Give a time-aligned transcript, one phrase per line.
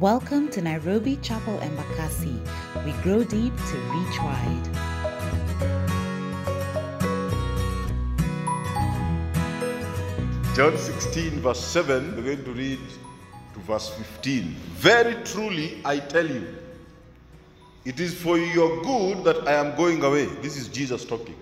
[0.00, 2.38] Welcome to Nairobi Chapel Embakasi.
[2.84, 4.64] We grow deep to reach wide.
[10.54, 12.78] John 16, verse 7, we're going to read
[13.54, 14.44] to verse 15.
[14.76, 16.46] Very truly, I tell you,
[17.84, 20.26] it is for your good that I am going away.
[20.26, 21.34] This is Jesus talking.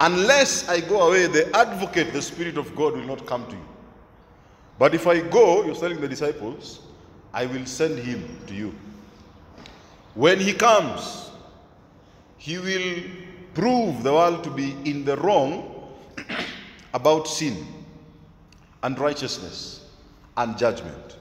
[0.00, 3.68] Unless I go away, the advocate, the Spirit of God, will not come to you.
[4.78, 6.80] But if I go, you're telling the disciples,
[7.38, 8.74] I will send him to you.
[10.16, 11.30] When he comes,
[12.36, 13.04] he will
[13.54, 15.94] prove the world to be in the wrong
[16.94, 17.64] about sin
[18.82, 19.86] and righteousness
[20.36, 21.16] and judgment.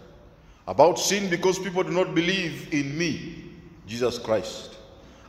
[0.68, 3.52] About sin because people do not believe in me,
[3.86, 4.76] Jesus Christ.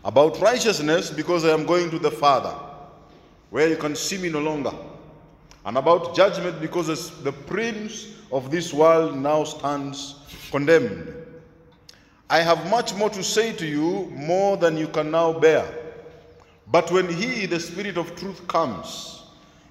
[0.07, 2.55] About righteousness because I am going to the Father,
[3.51, 4.73] where you can see me no longer.
[5.67, 10.15] And about judgment because the prince of this world now stands
[10.51, 11.15] condemned.
[12.31, 15.65] I have much more to say to you, more than you can now bear.
[16.71, 19.23] But when He, the Spirit of truth, comes,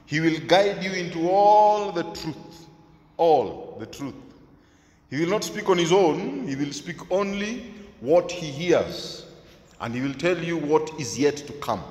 [0.06, 2.68] He will guide you into all the truth.
[3.18, 4.16] All the truth.
[5.10, 9.26] He will not speak on His own, He will speak only what He hears,
[9.80, 11.84] and He will tell you what is yet to come.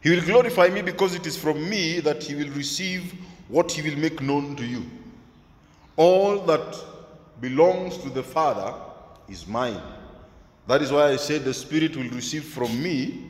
[0.00, 3.14] He will glorify me because it is from me that He will receive
[3.48, 4.84] what He will make known to you.
[5.96, 6.91] All that
[7.42, 8.72] belongs to the Father
[9.28, 9.82] is mine.
[10.68, 13.26] That is why I said the Spirit will receive from me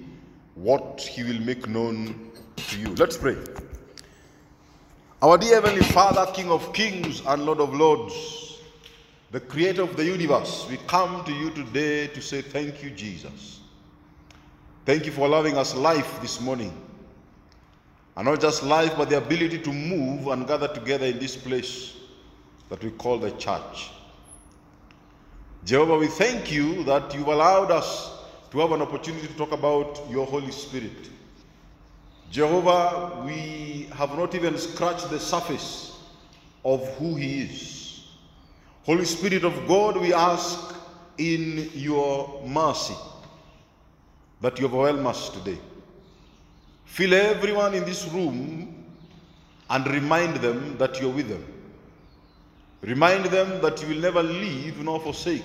[0.55, 2.89] what He will make known to you.
[2.95, 3.37] Let's pray.
[5.23, 8.59] Our dear Heavenly Father, King of kings and Lord of lords,
[9.31, 13.61] the Creator of the universe, we come to you today to say thank you, Jesus.
[14.85, 16.77] Thank you for allowing us life this morning.
[18.15, 21.97] And not just life, but the ability to move and gather together in this place
[22.69, 23.91] that we call the church.
[25.65, 28.11] Jehovah, we thank you that you've allowed us
[28.51, 31.09] to have an opportunity to talk about your Holy Spirit.
[32.33, 36.01] Jehovah, we have not even scratched the surface
[36.65, 38.05] of who He is.
[38.85, 40.75] Holy Spirit of God, we ask
[41.19, 42.97] in your mercy
[44.41, 45.59] that you overwhelm us today.
[46.87, 48.85] Fill everyone in this room
[49.71, 51.52] and remind them that you're with them.
[52.83, 55.43] Remind them that you will never leave nor forsake.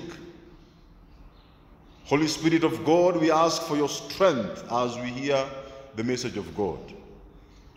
[2.06, 5.46] Holy Spirit of God, we ask for your strength as we hear
[5.96, 6.80] the message of God.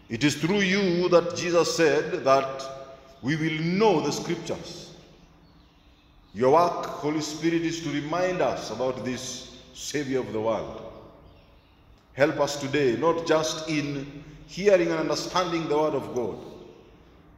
[0.09, 2.65] It is through you that Jesus said that
[3.22, 4.94] we will know the scriptures.
[6.32, 10.91] Your work, Holy Spirit, is to remind us about this Savior of the world.
[12.15, 16.38] Help us today, not just in hearing and understanding the Word of God,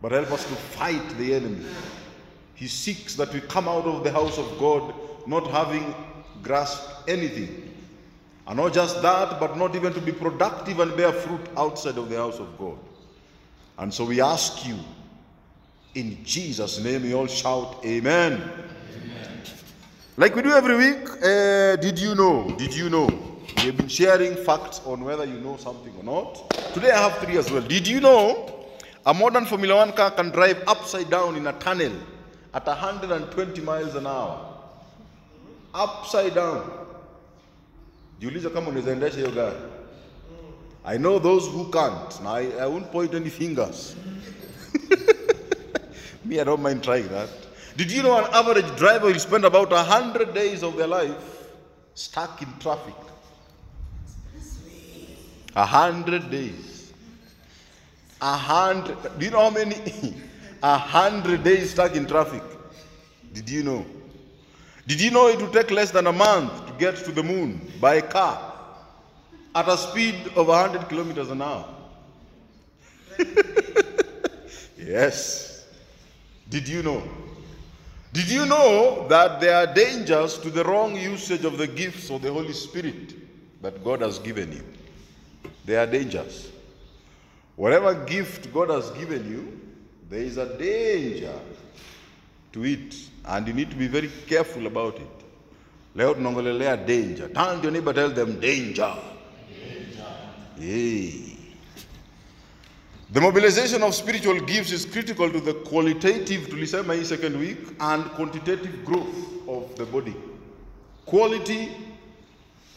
[0.00, 1.64] but help us to fight the enemy.
[2.62, 4.94] He seeks that we come out of the house of God
[5.26, 5.92] not having
[6.44, 7.74] grasped anything.
[8.46, 12.08] And not just that, but not even to be productive and bear fruit outside of
[12.08, 12.78] the house of God.
[13.78, 14.78] And so we ask you,
[15.96, 18.34] in Jesus' name, we all shout, Amen.
[18.34, 19.40] Amen.
[20.16, 22.48] Like we do every week, uh, did you know?
[22.56, 23.08] Did you know?
[23.56, 26.48] We have been sharing facts on whether you know something or not.
[26.74, 27.62] Today I have three as well.
[27.62, 28.66] Did you know
[29.04, 31.90] a modern Formula One car can drive upside down in a tunnel
[32.54, 34.48] at 120 miles an hour?
[35.74, 36.70] Upside down.
[38.20, 39.56] Jiulize kama unaweza endesha hiyo gari.
[40.84, 42.20] I know those who can't.
[42.22, 43.94] Now, I, I won't point any fingers.
[46.24, 47.28] Me, I don't mind trying that.
[47.76, 51.48] Did you know an average driver will spend about 100 days of their life
[51.94, 52.94] stuck in traffic?
[55.54, 56.92] Hundred days.
[58.20, 58.96] A hundred.
[59.18, 59.76] Do you know how many?
[60.62, 62.42] A hundred days stuck in traffic.
[63.32, 63.84] Did you know?
[64.86, 67.72] Did you know it would take less than a month to get to the moon
[67.80, 68.52] by car
[69.54, 71.68] at a speed of 100 kilometers an hour?
[74.78, 75.66] yes.
[76.48, 77.02] Did you know?
[78.12, 82.20] Did you know that there are dangers to the wrong usage of the gifts of
[82.20, 83.14] the Holy Spirit
[83.62, 84.62] that God has given you?
[85.64, 86.50] There are dangers.
[87.56, 89.60] Whatever gift God has given you,
[90.12, 91.32] there is a danger
[92.52, 92.94] to it,
[93.24, 95.24] and you need to be very careful about it.
[95.94, 97.28] Leo tunaongelelea danger.
[97.28, 98.94] Turn to your neighbor, tell them danger.
[100.58, 101.38] Yay.
[103.10, 108.04] The mobilization of spiritual gifts is critical to the qualitative, tulisema hii second week, and
[108.04, 109.16] quantitative growth
[109.48, 110.14] of the body.
[111.06, 111.68] Quality,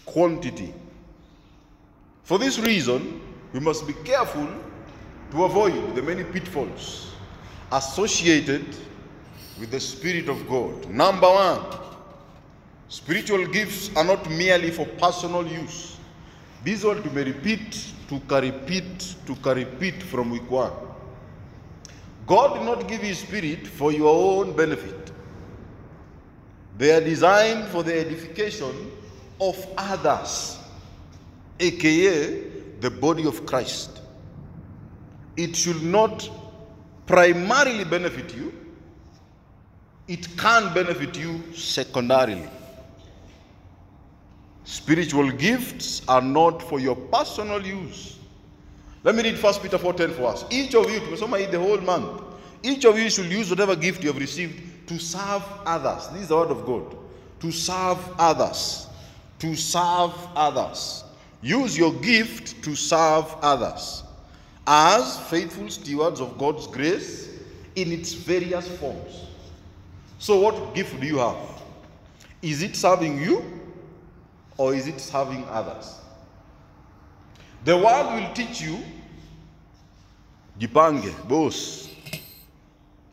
[0.06, 0.74] quantity.
[2.24, 3.20] For this reason,
[3.54, 4.48] we must be careful
[5.32, 7.15] to avoid the many pitfalls
[7.72, 8.66] associated
[9.60, 10.90] with the Spirit of God.
[10.90, 11.62] Number one,
[12.90, 15.98] spiritual gifts are not merely for personal use.
[16.64, 20.72] This one to be repeat, to repeat, to repeat from week one.
[22.28, 25.12] God did not give His Spirit for your own benefit.
[26.78, 28.92] They are designed for the edification
[29.40, 30.58] of others,
[31.60, 32.42] aka
[32.82, 34.02] the body of Christ.
[35.38, 36.30] It should not
[37.06, 38.54] primarily benefit you,
[40.08, 42.48] it can benefit you secondarily.
[44.64, 48.18] Spiritual gifts are not for your personal use.
[49.04, 50.46] Let me read 1 Peter 4:10 for us.
[50.50, 52.22] Each of you, tumesoma the whole month.
[52.64, 56.08] Each of you should use whatever gift you have received to serve others.
[56.10, 56.98] This is the word of God.
[57.42, 58.88] To serve others.
[59.40, 61.04] To serve others.
[61.44, 64.05] Use your gift to serve others
[64.68, 67.30] as faithful stewards of God's grace
[67.76, 69.22] in its various forms.
[70.20, 71.38] So, what gift do you have?
[72.42, 73.44] Is it serving you
[74.58, 76.00] or is it serving others?
[77.64, 78.80] The world will teach you,
[80.60, 81.90] jipange, boss,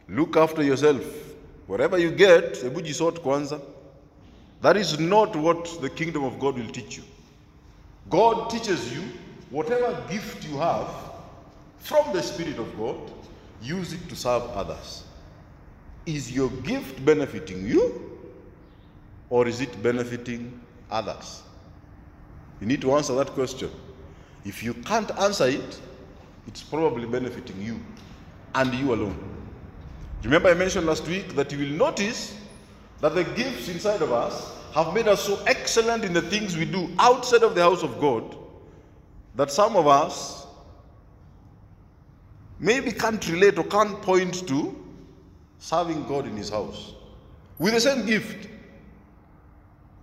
[0.09, 1.03] look after yourself.
[1.67, 3.61] Whatever you get, hebu jisort kwanza.
[4.61, 7.03] That is not what the kingdom of God will teach you.
[8.11, 9.03] God teaches you
[9.51, 11.12] whatever gift you have
[11.83, 12.97] from the Spirit of God,
[13.61, 15.05] use it to serve others.
[16.07, 18.19] Is your gift benefiting you
[19.31, 21.43] or is it benefiting others?
[22.61, 23.71] You need to answer that question.
[24.45, 25.81] If you can't answer it,
[26.47, 27.81] it's probably benefiting you
[28.55, 29.19] and you alone.
[30.23, 32.37] Remember, I mentioned last week that you will notice
[33.01, 36.65] that the gifts inside of us have made us so excellent in the things we
[36.65, 38.37] do outside of the house of God
[39.35, 40.42] that some of us
[42.63, 44.75] maybe can't relate or can't point to
[45.59, 46.95] serving God in His house
[47.59, 48.49] with the same gift.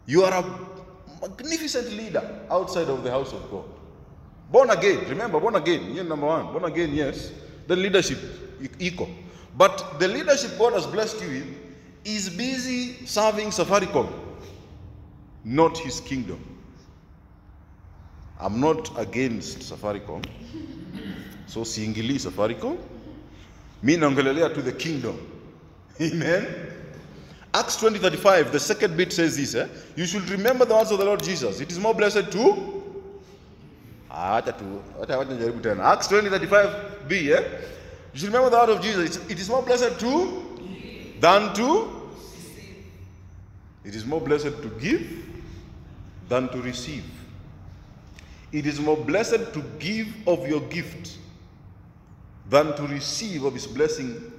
[0.05, 3.65] You are a magnificent leader outside of the house of God.
[4.51, 6.51] Born again, remember, born again, you're number one.
[6.51, 7.31] Born again, yes.
[7.67, 8.19] The leadership,
[8.79, 9.09] equal.
[9.55, 11.55] But the leadership God has blessed you with
[12.03, 14.11] is busy serving Safaricom,
[15.43, 16.43] not His kingdom.
[18.39, 20.25] I'm not against Safaricom.
[21.49, 22.77] So siingilii Safaricom.
[23.83, 25.17] Mi naongelelea to the kingdom.
[26.01, 26.45] Amen.
[27.53, 29.67] Acts 20:35, the second bit says this, eh?
[29.95, 31.59] You should remember the words of the Lord Jesus.
[31.59, 32.55] It is more blessed to
[34.09, 35.83] nijaribu tena.
[35.83, 37.43] Acts 20:35b, eh?
[38.13, 39.05] You should remember the word of Jesus.
[39.05, 40.43] It's- It is more blessed to
[41.19, 41.95] than to
[43.85, 45.01] It is more blessed to give
[46.27, 47.03] than to receive.
[48.51, 51.17] It is more blessed to give of your gift
[52.49, 54.33] than to receive of his blessing.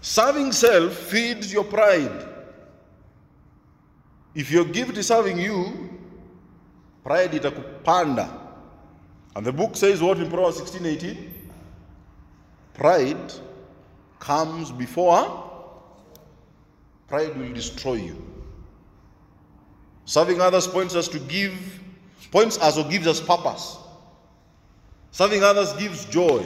[0.00, 2.28] Serving self feeds your pride.
[4.34, 5.90] If your gift is serving you,
[7.02, 8.28] pride itakupanda.
[9.34, 11.32] And the book says what in Proverbs 16:18
[12.74, 13.32] Pride
[14.18, 15.44] comes before
[17.08, 18.16] pride will destroy you.
[20.04, 21.82] Serving others points us to give,
[22.30, 23.78] points us or gives us purpose.
[25.10, 26.44] Serving others gives joy.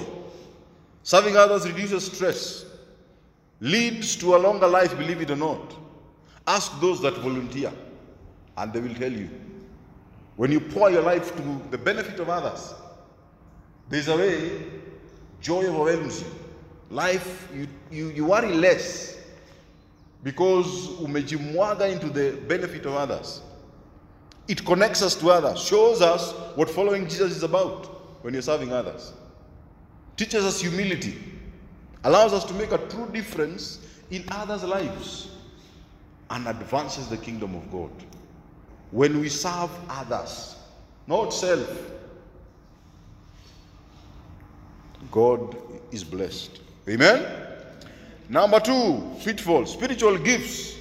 [1.03, 2.65] Serving others reduces stress,
[3.61, 5.75] leads to a longer life, believe it or not.
[6.47, 7.73] Ask those that volunteer,
[8.57, 9.29] and they will tell you.
[10.37, 12.73] When you pour your life to the benefit of others,
[13.89, 14.63] there's a way
[15.41, 16.29] joy overwhelms you.
[16.91, 19.19] Life, you, you, you worry less
[20.23, 23.43] because umejimwaga into the benefit of others.
[24.47, 28.73] It connects us to others, shows us what following Jesus is about when you're serving
[28.73, 29.13] others.
[30.17, 31.19] Teaches us humility,
[32.05, 35.29] allows us to make a true difference in others' lives,
[36.31, 37.91] and advances the kingdom of God.
[38.91, 40.57] When we serve others,
[41.07, 41.69] not self,
[45.11, 45.57] God
[45.91, 46.61] is blessed.
[46.89, 47.27] Amen?
[48.29, 49.67] Number two, pitfall.
[49.67, 50.77] Spiritual gifts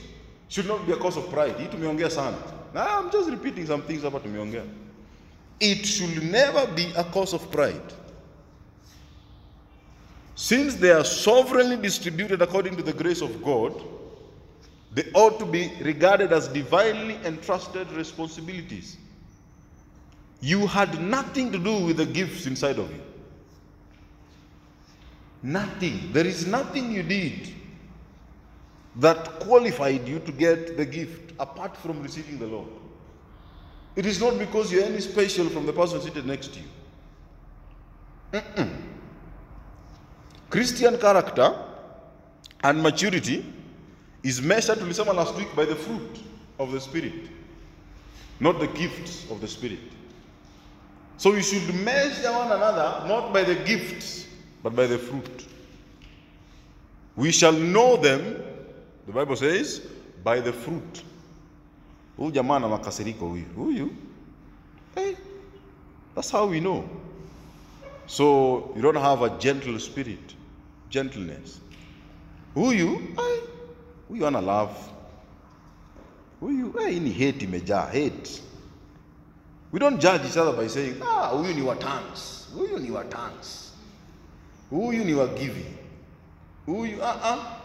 [0.48, 1.56] should not be a cause of pride.
[1.58, 2.38] Hii tumeongea sana.
[2.76, 4.64] I'm just repeating some things hapa tumeongea.
[5.62, 7.94] It should never be a cause of pride.
[10.34, 13.80] Since they are sovereignly distributed according to the grace of God,
[14.92, 18.98] they ought to be regarded as divinely entrusted responsibilities.
[20.42, 23.02] You had nothing to do with the gifts inside of you.
[25.44, 26.12] Nothing.
[26.12, 27.54] There is nothing you did
[28.96, 32.68] that qualified you to get the gift apart from receiving the Lord.
[33.96, 36.66] It is not because you're any special from the person seated next to you.
[38.34, 38.70] Mm-mm.
[40.50, 41.54] Christian character
[42.64, 43.44] And maturity
[44.24, 46.20] is measured, tulisema last week, by the fruit
[46.60, 47.30] of the Spirit,
[48.40, 49.80] not the gifts of the Spirit.
[51.18, 54.28] So we should measure one another not by the gifts,
[54.62, 55.46] but by the fruit.
[57.16, 58.44] We shall know them,
[59.08, 59.88] the Bible says,
[60.24, 61.04] by the fruit.
[62.18, 63.46] Huyu jamaa na makasiriko huyu.
[63.56, 63.90] Huyu.
[64.96, 65.16] Hey,
[66.16, 66.84] that's how we know.
[68.08, 68.24] So
[68.76, 70.36] you don't have a gentle spirit,
[70.90, 71.60] gentleness.
[72.56, 73.40] Huyu, ai,
[74.10, 74.74] huyu ana love.
[76.42, 78.42] Huyu, ai, ni hate imejaa, hate.
[79.72, 82.48] We don't judge each other by saying, ah, huyu ni wa tongues.
[82.56, 83.72] Huyu ni wa tongues.
[84.70, 85.78] Huyu ni wa giving.
[86.66, 87.58] Huyu, ah, ah.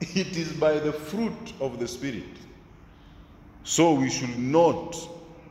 [0.00, 2.37] It is by the fruit of the Spirit.
[3.68, 4.96] So we should not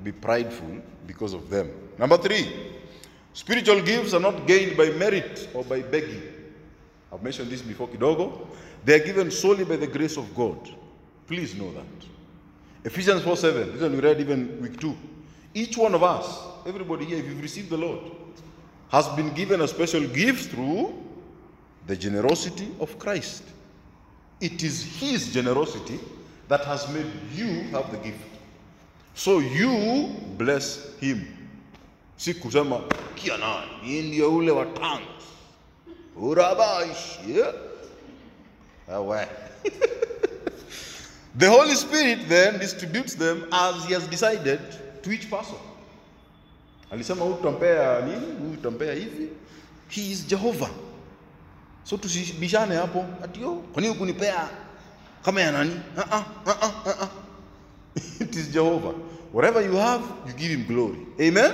[0.03, 1.69] be prideful because of them.
[1.99, 2.51] Number three,
[3.31, 6.23] spiritual gifts are not gained by merit or by begging.
[7.13, 8.47] I've mentioned this before, Kidogo.
[8.83, 10.57] They are given solely by the grace of God.
[11.27, 11.85] Please know that.
[12.85, 14.97] Ephesians 4 7, this one we read even week 2.
[15.53, 17.99] Each one of us, everybody here, if you've received the Lord,
[18.89, 20.91] has been given a special gift through
[21.85, 23.43] the generosity of Christ.
[24.41, 25.99] It is His generosity
[26.49, 28.19] that has made you have the gift.
[29.15, 31.25] So you bless Him.
[32.17, 32.81] Si kusema
[33.15, 35.23] kia nani, ndio ule wa tongues.
[36.15, 37.53] Urabash, yeah.
[38.89, 39.27] Awe.
[41.37, 44.59] the Holy Spirit then distributes them as He has decided
[45.03, 45.57] to each person.
[46.91, 49.29] Alisema huyu tutampea nini, huyu tutampea hivi.
[49.89, 50.69] He is Jehovah.
[51.83, 54.49] So tusibishane hapo Atio, yo, kwa nini kunipea
[55.27, 55.71] kama ya nani?
[55.97, 57.09] Uh -uh, uh -uh, uh -uh.
[58.23, 58.93] It is Jehovah.
[59.33, 61.05] Whatever you have, you give him glory.
[61.19, 61.51] Amen.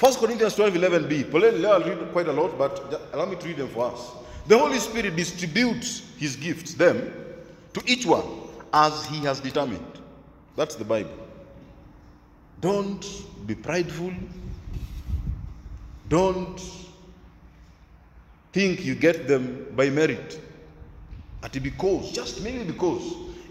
[0.00, 1.24] 1 Corinthians 12, 11b.
[1.30, 2.80] Poleni, I'll read quite a lot, but
[3.12, 4.00] allow me to read them for us.
[4.48, 7.12] The Holy Spirit distributes his gifts, them,
[7.74, 8.24] to each one
[8.72, 10.00] as he has determined.
[10.56, 11.18] That's the Bible.
[12.62, 13.04] Don't
[13.46, 14.12] be prideful.
[16.08, 16.58] Don't
[18.54, 20.40] think you get them by merit.
[21.42, 23.02] Ati because, just maybe because,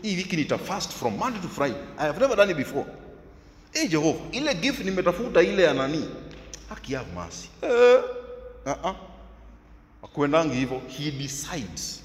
[0.02, 1.80] hii wiki nita fast from Monday to Friday.
[1.98, 2.86] I have never done it before.
[3.74, 6.10] Hey Jehova, ile gift nimetafuta ile ya nani?
[6.70, 7.50] Haki have mercy.
[7.62, 8.04] Eh,
[8.66, 8.96] uh-uh.
[10.04, 10.82] Akuendangi hivyo.
[10.88, 12.02] He decides.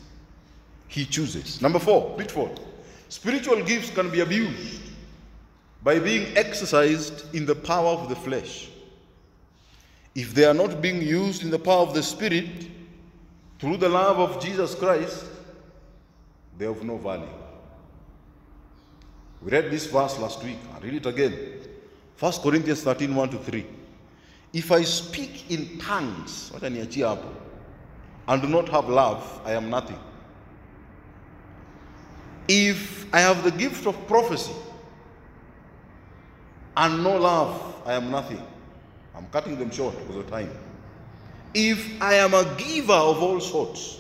[0.88, 1.62] He chooses.
[1.62, 2.50] Number four, pitfall.
[3.08, 4.80] Spiritual gifts can be abused
[5.82, 8.68] by being exercised in the power of the flesh.
[10.14, 12.68] If they are not being used in the power of the Spirit,
[13.58, 15.24] through the love of Jesus Christ,
[16.58, 17.28] they have no value.
[19.42, 20.58] We read this verse last week.
[20.74, 21.36] I'll read it again.
[22.18, 23.66] 1 Corinthians 13 1 to 3.
[24.52, 27.28] If I speak in tongues, hapo,
[28.28, 29.98] and do not have love, I am nothing.
[32.46, 34.52] If I have the gift of prophecy
[36.76, 38.42] and no love, I am nothing.
[39.14, 40.50] I'm cutting them short because of time.
[41.52, 43.98] If I am a giver of all sorts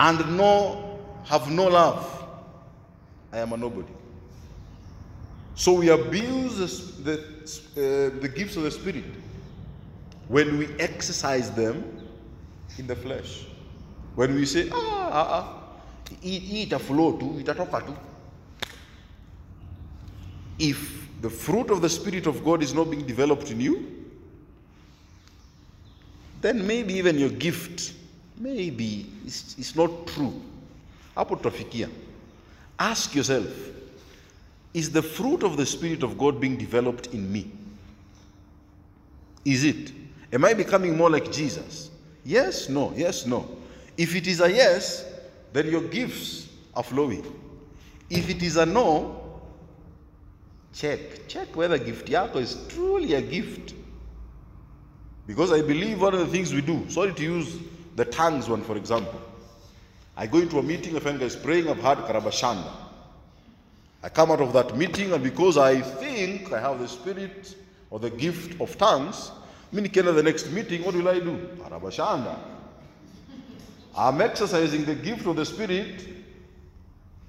[0.00, 2.24] and no have no love,
[3.32, 3.92] I am a nobody.
[5.54, 6.56] So we abuse
[7.04, 7.22] the,
[7.74, 9.04] the, uh, the gifts of the Spirit
[10.28, 11.84] when we exercise them
[12.78, 13.46] in the flesh.
[14.14, 15.62] When we say, ah, ah, ah,
[16.22, 17.94] hii hii itaflow tu, itatoka tu.
[20.58, 23.84] If the fruit of the Spirit of God is not being developed in you,
[26.40, 27.92] then maybe even your gift,
[28.40, 30.40] maybe it's, it's not true.
[31.16, 31.88] Hapo tutafikia.
[32.78, 33.46] Ask yourself,
[34.72, 37.50] is the fruit of the Spirit of God being developed in me?
[39.44, 39.92] Is it?
[40.32, 41.90] Am I becoming more like Jesus?
[42.24, 43.48] Yes, no, yes, no.
[43.96, 45.04] If it is a yes,
[45.52, 47.24] then your gifts are flowing.
[48.08, 49.40] If it is a no,
[50.72, 51.28] check.
[51.28, 53.74] Check whether gift yako is truly a gift.
[55.26, 57.56] Because I believe one of the things we do, sorry to use
[57.96, 59.20] the tongues one for example.
[60.16, 62.70] I go into a meeting, a friend is praying, I've Karabashanda.
[64.02, 67.54] I come out of that meeting, and because I think I have the spirit
[67.90, 69.30] or the gift of tongues,
[69.72, 71.36] nikienda the next meeting, what will I do?
[71.58, 72.38] Karabashanda.
[73.96, 76.06] I'm exercising the gift of the spirit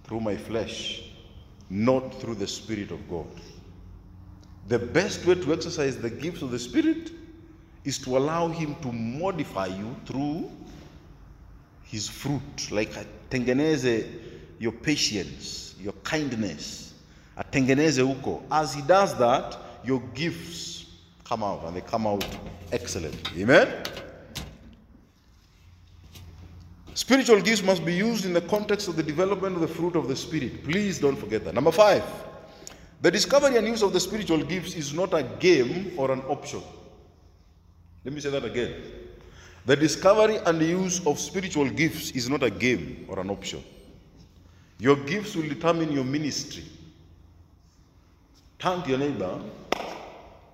[0.04, 1.04] through my flesh,
[1.70, 3.28] not through the spirit of God.
[4.68, 7.12] The best way to exercise the gifts of the spirit
[7.84, 10.50] is to allow him to modify you through
[11.84, 14.08] his fruit like atengeneze
[14.60, 16.94] your patience your kindness
[17.38, 20.86] atengeneze huko as he does that your gifts
[21.24, 22.26] come out and they come out
[22.72, 23.68] excellent amen
[26.94, 30.10] Spiritual gifts must be used in the context of the development of the fruit of
[30.10, 30.64] the Spirit.
[30.64, 31.54] Please don't forget that.
[31.54, 32.04] Number five,
[33.02, 36.62] the discovery and use of the spiritual gifts is not a game or an option.
[38.04, 38.74] Let me say that again.
[39.66, 43.64] The discovery and use of spiritual gifts is not a game or an option.
[44.80, 46.64] Your gifts will determine your ministry.
[48.58, 49.40] Turn to your neighbor,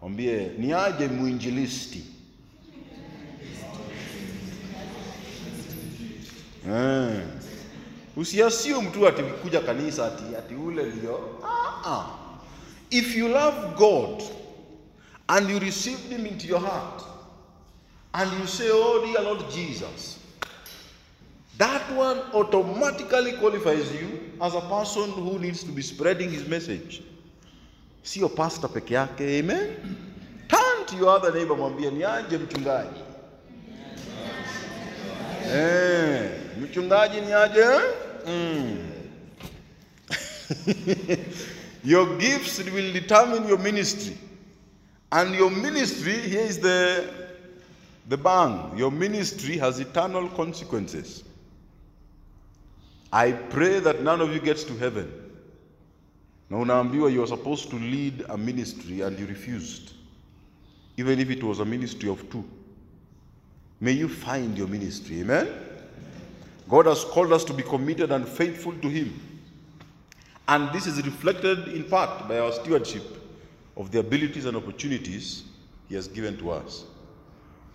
[0.01, 2.03] mwambie niaje mwinjilisti.
[6.69, 7.21] Eh.
[8.15, 11.39] Usiasio mtu ati kuja kanisa ati, ati ule ndio.
[11.43, 12.05] Ah, ah.
[12.89, 14.23] If you love God
[15.27, 17.03] and you received him into your heart
[18.17, 20.17] and you say, Oh dear Lord Jesus,
[21.57, 27.03] that one automatically qualifies you as a person who needs to be spreading his message.
[28.03, 29.75] Sio pastor peke yake, amen.
[30.49, 33.01] Turn to your other neighbor mwambie ni aje mchungaji.
[35.53, 36.29] Eh,
[36.61, 37.65] mchungaji ni aje?
[38.27, 38.77] Mm.
[41.83, 44.17] your gifts will determine your ministry.
[45.11, 47.26] And your ministry, here is the,
[48.07, 48.77] the bang.
[48.77, 51.23] Your ministry has eternal consequences.
[53.11, 55.11] I pray that none of you gets to heaven.
[56.49, 59.93] Na unaambiwa you are supposed to lead a ministry and you refused.
[60.97, 62.43] Even if it was a ministry of two.
[63.79, 65.21] May you find your ministry.
[65.21, 65.47] Amen?
[66.69, 69.19] God has called us to be committed and faithful to Him.
[70.47, 73.03] And this is reflected in part by our stewardship
[73.75, 75.43] of the abilities and opportunities
[75.87, 76.85] He has given to us.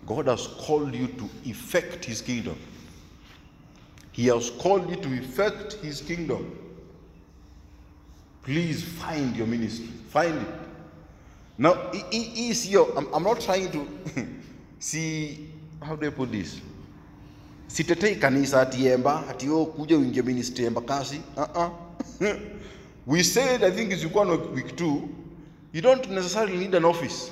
[0.07, 2.59] God has called you to effect His kingdom.
[4.13, 6.59] He has called you to effect His kingdom.
[8.43, 9.87] Please find your ministry.
[10.09, 10.49] Find it.
[11.59, 12.93] Now, he is your.
[13.15, 13.87] I'm, not trying to
[14.79, 15.49] see.
[15.81, 16.61] How do I put this?
[17.69, 21.21] Sitetei kanisa ati Emba ati yo kuja uingie ministry Embakasi.
[21.37, 21.71] Uh-uh.
[23.07, 25.09] we said, I think it's one week two,
[25.73, 27.31] you don't necessarily need an office.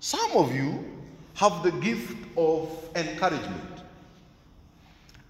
[0.00, 0.95] Some of you
[1.36, 3.62] have the gift of encouragement.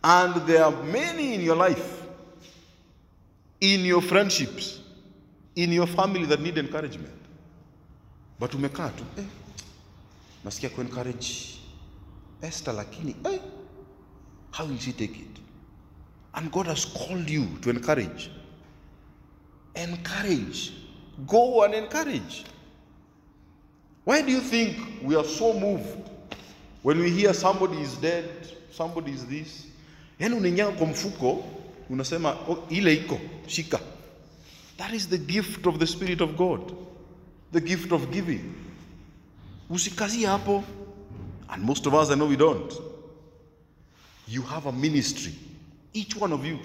[0.03, 2.03] And there are many in your life,
[3.61, 4.81] in your friendships,
[5.57, 7.15] in your family that need encouragement.
[8.39, 9.25] But umekaa tu, eh,
[10.45, 11.59] nasikia kuencourage
[12.43, 13.41] Esther lakini, eh,
[14.53, 15.41] how will she take it?
[16.35, 18.31] And God has called you to encourage.
[19.75, 20.73] Encourage.
[21.27, 22.45] Go and encourage.
[24.07, 26.09] Why do you think we are so moved
[26.83, 28.25] when we hear somebody is dead,
[28.71, 29.67] somebody is this?
[30.21, 31.45] Yaani unaingia kwa mfuko
[31.91, 33.81] unasema oh, ile iko shika.
[34.77, 36.61] That is the gift of the Spirit of God,
[37.53, 38.55] the gift of giving.
[39.71, 40.65] Usikazie hapo.
[41.49, 42.73] And most of us, I know we don't.
[44.29, 45.33] You have a ministry,
[45.93, 46.59] each one of you,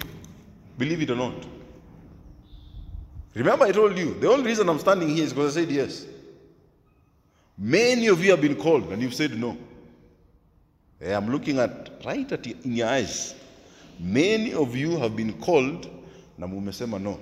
[0.78, 1.34] believe it or not.
[3.34, 6.06] Remember, I told you, the only reason I'm standing here is because I said yes.
[7.64, 9.56] Many of you have been called and you've said no.
[11.06, 13.36] I'm looking at right at in your eyes.
[14.00, 15.88] Many of you have been called
[16.40, 17.20] na mumesema no.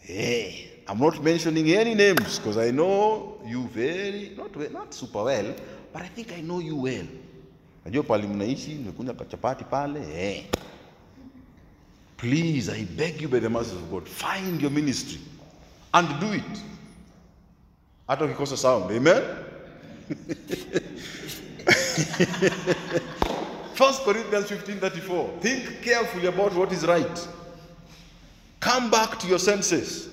[0.00, 5.54] Hey, I'm not mentioning any names because I know you very not not super well,
[5.92, 7.06] but I think I know you well.
[7.86, 10.00] Najua pale mnaishi, mmekunywa kachapati pale.
[10.16, 10.42] Eh.
[12.16, 15.20] Please, I beg you by the mercy of God, find your ministry
[15.94, 16.62] and do it.
[18.08, 18.90] Hata ukikosa sound.
[18.90, 19.22] Amen.
[23.74, 25.40] First Corinthians 15:34.
[25.40, 27.28] Think carefully about what is right.
[28.60, 30.08] Come back to your senses.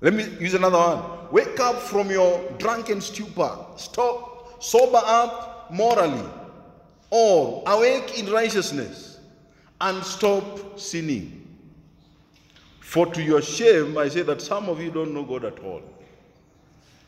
[0.00, 1.02] Let me use another one.
[1.32, 3.56] Wake up from your drunken stupor.
[3.76, 6.24] Stop, sober up morally,
[7.10, 9.18] or awake in righteousness,
[9.80, 11.36] and stop sinning.
[12.80, 15.82] For to your shame, I say that some of you don't know God at all.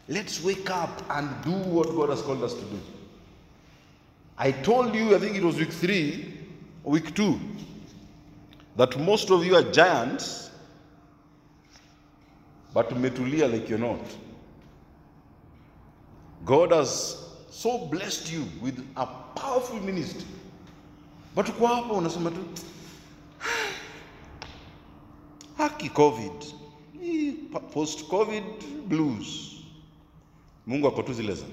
[0.08, 2.80] Let's wake up and do what God has called us to do.
[4.36, 6.34] I told you, I think it was week three,
[6.82, 7.38] week two,
[8.76, 10.50] that most of you are giants,
[12.74, 14.00] but umetulia like you're not.
[16.44, 20.24] God has so blessed you with a powerful ministry.
[21.34, 22.44] But uko unasema tu
[25.58, 26.52] haki COVID,
[27.72, 29.51] post COVID blues.
[30.66, 31.44] Mungu ako tu zile za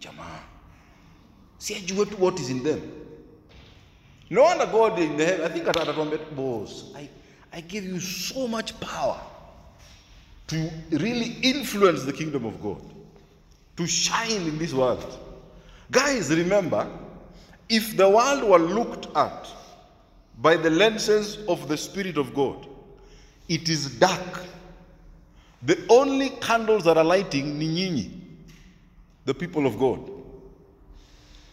[0.00, 0.40] jamaa,
[1.58, 2.80] si ajue tu what is in them.
[4.30, 7.08] No wonder God in the heaven, I think atatuambia tu, boss, I,
[7.52, 9.20] I give you so much power
[10.46, 12.82] to really influence the kingdom of God,
[13.76, 15.18] to shine in this world.
[15.90, 16.86] Guys, remember,
[17.68, 19.48] If the world were looked at
[20.38, 22.66] by the lenses of the Spirit of God,
[23.48, 24.40] it is dark.
[25.64, 28.10] The only candles that are lighting ni nyinyi,
[29.24, 30.10] the people of God.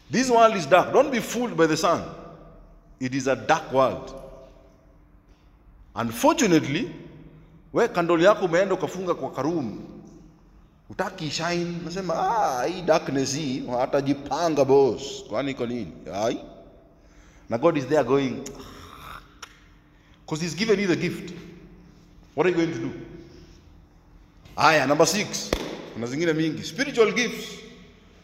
[0.10, 0.92] This world is dark.
[0.92, 2.04] Don't be fooled by the sun.
[3.00, 4.14] It is a dark world.
[5.96, 6.92] Unfortunately,
[7.72, 9.82] we kandoli yako umeenda ukafunga kwa karumu,
[10.90, 15.92] utaki shine, nasema ah, hii darkness hii hatajipanga boss, kwani iko nini?
[16.14, 16.40] Ai,
[17.50, 18.44] na God is there going
[20.26, 21.34] because He's given you the gift.
[22.36, 22.92] What are you going to do?
[24.58, 25.50] Aya, number six.
[25.94, 26.64] Kuna zingine mingi.
[26.64, 27.60] Spiritual gifts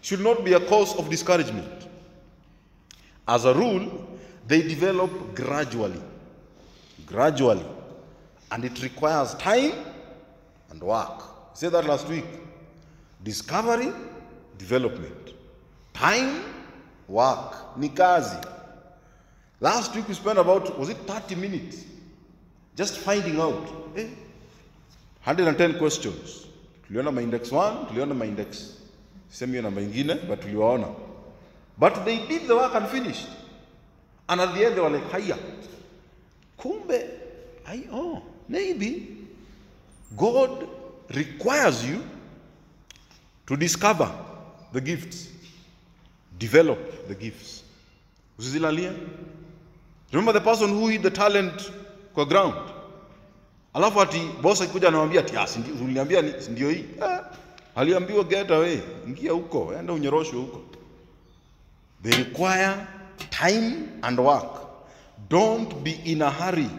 [0.01, 1.87] should not be a cause of discouragement.
[3.27, 4.07] As a rule,
[4.47, 6.01] they develop gradually.
[7.05, 7.65] Gradually.
[8.51, 9.73] And it requires time
[10.69, 11.21] and work.
[11.21, 12.25] I said that last week.
[13.23, 13.91] Discovery,
[14.57, 15.33] development.
[15.93, 16.43] Time,
[17.07, 17.77] work.
[17.77, 18.37] Ni kazi.
[19.59, 21.83] Last week we spent about, was it 30 minutes?
[22.75, 23.67] Just finding out.
[23.95, 24.05] Eh?
[25.27, 26.47] 110 questions.
[26.87, 28.73] Tuliona maindex 1, tuliona maindex index
[29.29, 30.87] semi hiyo namba ingine, but tuliwaona.
[31.77, 33.27] But they did the work and finished.
[34.29, 35.37] And at the end they were like, haya.
[36.57, 37.09] Kumbe,
[37.67, 39.17] I, oh, maybe
[40.15, 40.67] God
[41.09, 42.01] requires you
[43.47, 44.09] to discover
[44.71, 45.27] the gifts,
[46.39, 47.63] develop the gifts.
[48.39, 48.93] usizilalia
[50.11, 51.71] Remember the person who hid the talent
[52.13, 52.76] kwa ground?
[53.77, 55.47] Alafu ati bosi akikuja anamwambia ati ah,
[55.83, 56.85] uliniambia ndio hii?
[57.01, 57.19] eh,
[57.75, 60.61] aliambiwa get away, ingia huko, enda unyoroshwe huko.
[62.03, 62.75] They require
[63.29, 64.61] time and work.
[65.29, 66.69] Don't be in a hurry.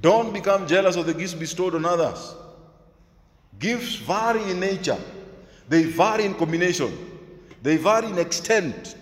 [0.00, 2.34] Don't become jealous of the gifts bestowed on others.
[3.58, 4.98] Gifts vary in nature.
[5.68, 6.92] They vary in combination.
[7.62, 8.96] They vary in extent.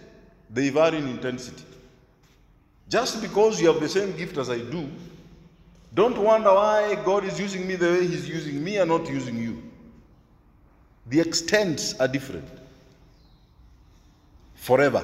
[0.54, 1.64] They vary in intensity.
[2.88, 4.88] Just because you have the same gift as I do,
[5.96, 9.38] don't wonder why God is using me the way He's using me and not using
[9.38, 9.62] you.
[11.06, 12.46] The extents are different.
[14.56, 15.02] Forever.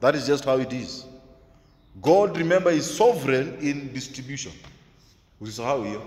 [0.00, 1.04] That is just how it is.
[2.02, 4.50] God, remember, is sovereign in distribution.
[5.40, 6.02] Usisahau hiyo.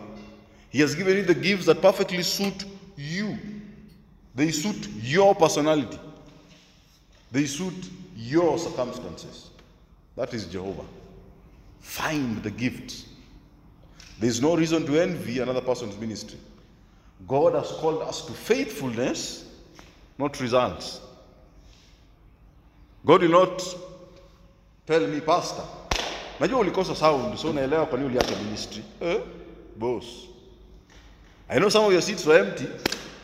[0.69, 2.65] He has given you the gifts that perfectly suit
[2.97, 3.37] you.
[4.35, 5.99] They suit your personality.
[7.31, 9.51] They suit your circumstances.
[10.17, 10.85] That is Jehovah.
[11.79, 13.05] Find the gifts.
[14.21, 16.37] There is no reason to envy another person's ministry.
[17.27, 19.49] God has called us to faithfulness,
[20.19, 21.01] not results.
[23.03, 23.63] God will not
[24.85, 25.63] tell me, Pastor,
[26.39, 28.83] najua ulikosa sound, so naelewa kwa nini uliacha ministry.
[29.01, 29.21] Eh?
[29.75, 30.27] Boss.
[31.49, 32.67] I know some of your seats were empty,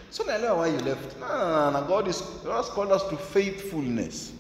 [0.10, 1.20] so naelewa why you left.
[1.20, 1.88] No, no, no.
[1.88, 4.34] God, is, God has called us to faithfulness.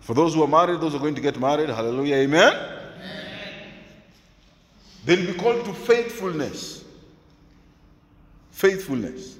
[0.00, 2.77] For those who are married, those who are going to get married, hallelujah, amen.
[5.08, 6.84] They'll be called to faithfulness.
[8.50, 9.38] Faithfulness.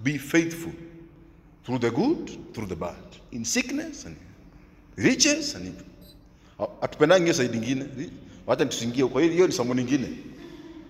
[0.00, 0.72] Be faithful
[1.64, 2.94] through the good, through the bad,
[3.32, 4.16] in sickness and
[4.94, 5.74] riches and
[6.80, 8.10] hatupendangi hiyo ingine.
[8.46, 9.20] Wacha tusingie huko.
[9.20, 10.08] Hiyo ni somo lingine.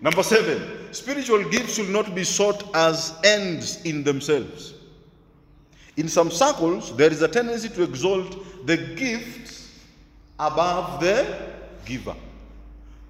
[0.03, 0.61] Number seven,
[0.93, 4.75] spiritual gifts should not be sought as ends in themselves.
[5.97, 9.81] In some circles, there is a tendency to exalt the gifts
[10.39, 11.25] above the
[11.87, 12.17] giver.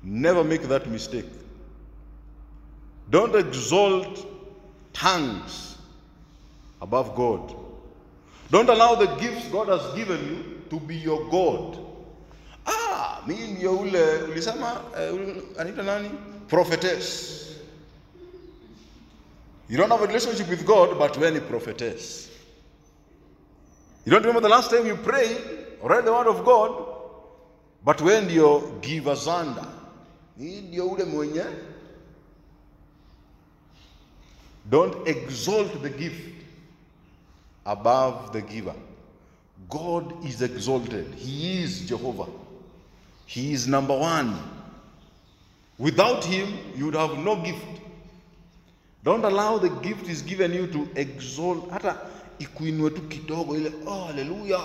[0.02, 1.26] Never make that mistake.
[3.10, 4.26] Don't exalt
[4.92, 5.76] tongues
[6.80, 7.54] above God.
[8.50, 11.78] Don't allow the gifts God has given you to be your God.
[12.66, 14.80] Ah, mimi ndio ule ulisema
[15.12, 16.10] ule- anaitwa nani?
[16.48, 17.36] Prophetess.
[19.68, 22.28] You don't have a relationship with God, but when a prophetess.
[24.04, 25.38] You don't remember the last time you prayed
[25.82, 26.72] or read the word of God,
[27.84, 29.66] but when ndio giver zanda.
[30.38, 31.44] Hii ndio ule mwenye.
[34.70, 36.34] Don't exalt the gift
[37.64, 38.74] above the giver.
[39.68, 41.14] God is exalted.
[41.14, 42.28] He is Jehovah.
[43.26, 44.34] He is number one.
[45.78, 47.80] Without him, you would have no gift.
[49.02, 51.70] Don't allow the gift is given you to exalt.
[51.70, 51.96] Hata
[52.38, 54.60] tu kidogo ile, oh, hallelujah.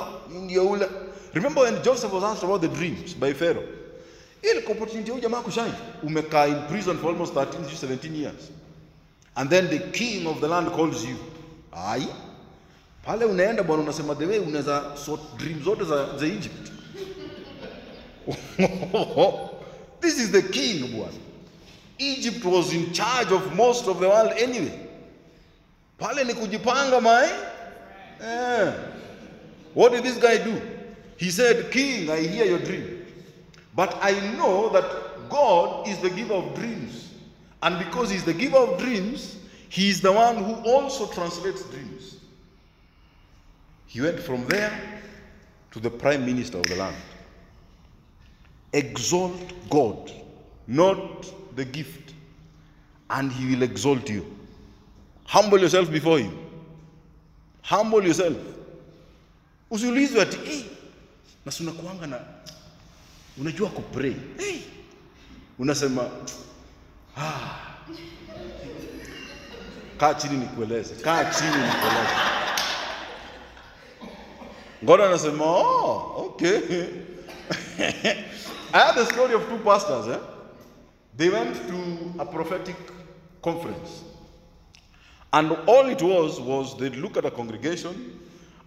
[1.34, 3.64] Remember when Joseph was asked about the dreams by Pharaoh?
[4.52, 5.72] Ile opportunity ya jamaa kushine.
[6.04, 8.52] Umekaa in prison for almost 13 to 17 years.
[9.36, 11.16] And then the king of the land calls you.
[11.74, 12.08] Ai.
[13.06, 16.72] Pale unaenda bwana unasema the way unaweza sort dream zote za, za Egypt.
[20.02, 21.14] This is the king bwana.
[21.98, 24.80] Egypt was in charge of most of the world anyway.
[25.98, 27.30] Pale ni kujipanga mai.
[28.22, 28.74] Eh.
[29.74, 30.62] What did this guy do?
[31.18, 32.95] He said, King, I hear your dream.
[33.76, 37.14] But I know that God is the giver of dreams.
[37.62, 39.38] And because He's the giver of dreams,
[39.70, 42.18] He is the one who also translates dreams.
[43.88, 45.02] He went from there
[45.72, 46.96] to the prime minister of the land.
[48.74, 50.12] Exalt God,
[50.68, 52.14] not the gift,
[53.10, 54.26] and He will exalt you.
[55.26, 56.38] Humble yourself before Him.
[57.62, 58.38] Humble yourself.
[59.72, 60.66] Usiulizwe ati hey,
[61.46, 62.20] na sunakuanga na
[63.38, 64.60] unajua kupray hey.
[65.60, 66.10] Unasema
[67.18, 67.56] ah.
[69.98, 72.16] Kaa chini nikueleze, kaa chini nikueleze.
[74.82, 76.60] God anasema oh, okay.
[78.74, 80.08] I had the story of two pastors.
[80.08, 80.20] Eh?
[81.18, 82.76] They went to a prophetic
[83.42, 84.04] conference.
[85.32, 88.20] And all it was was they look at a congregation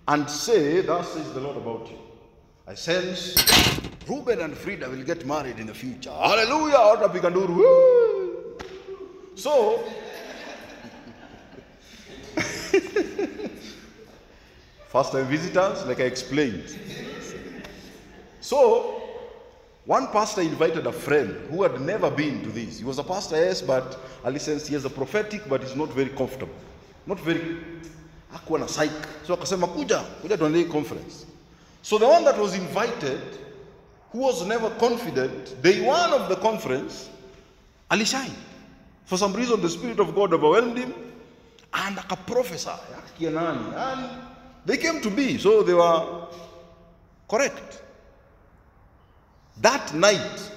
[0.07, 1.99] and say, Thus says the Lord about you.
[2.67, 3.35] I sense
[4.09, 6.11] Reuben and Frida will get married in the future.
[6.11, 6.77] Hallelujah!
[6.77, 7.49] Out of Pikandur.
[7.49, 8.57] Woo!
[9.35, 9.85] So,
[14.89, 16.77] first time visitors, like I explained.
[18.41, 19.03] So,
[19.85, 22.79] one pastor invited a friend who had never been to this.
[22.79, 25.91] He was a pastor, yes, but a license, he has a prophetic, but he's not
[25.93, 26.55] very comfortable.
[27.07, 27.59] Not very,
[28.33, 28.93] hakuwa na psych.
[29.27, 31.27] So akasema kuja, kuja hii conference.
[31.83, 33.21] So the one that was invited,
[34.13, 37.11] who was never confident, day one of the conference,
[37.91, 38.33] alishine.
[39.05, 40.95] For some reason, the Spirit of God overwhelmed him,
[41.73, 44.11] and akakia nani, and
[44.65, 46.27] they came to be, so they were
[47.29, 47.83] correct.
[49.61, 50.51] That night,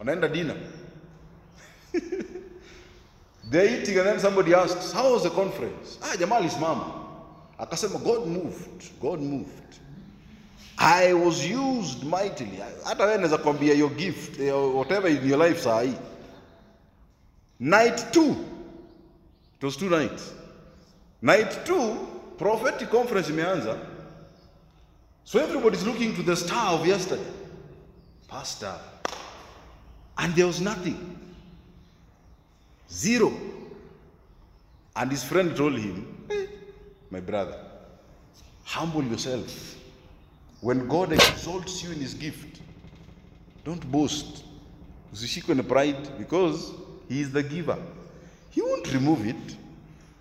[0.00, 0.56] wanaenda dinner.
[3.50, 5.98] They're eating and then somebody asks, how was the conference?
[6.02, 6.92] Ah, jamaa alisimama.
[7.58, 9.78] Akasema, God moved, God moved.
[10.78, 12.60] I was used mightily.
[12.84, 14.38] Hata wewe naweza kwambia your gift,
[14.74, 15.94] whatever in your life saa hii.
[17.60, 18.36] Night two,
[19.58, 20.32] it was two nights.
[21.22, 21.96] Night two,
[22.38, 23.78] prophetic conference imeanza.
[25.24, 27.32] So everybody's looking to the star of yesterday.
[28.28, 28.74] Pastor.
[30.16, 30.96] And there was nothing.
[32.92, 33.32] Zero.
[34.94, 36.46] And his friend told him, "Eh,
[37.10, 37.58] My brother,
[38.64, 39.74] humble yourself.
[40.60, 42.60] When God exalts you in his gift,
[43.64, 44.44] don't boast.
[45.12, 46.72] Usishikwe na pride because
[47.08, 47.78] he is the giver.
[48.50, 49.56] He won't remove it.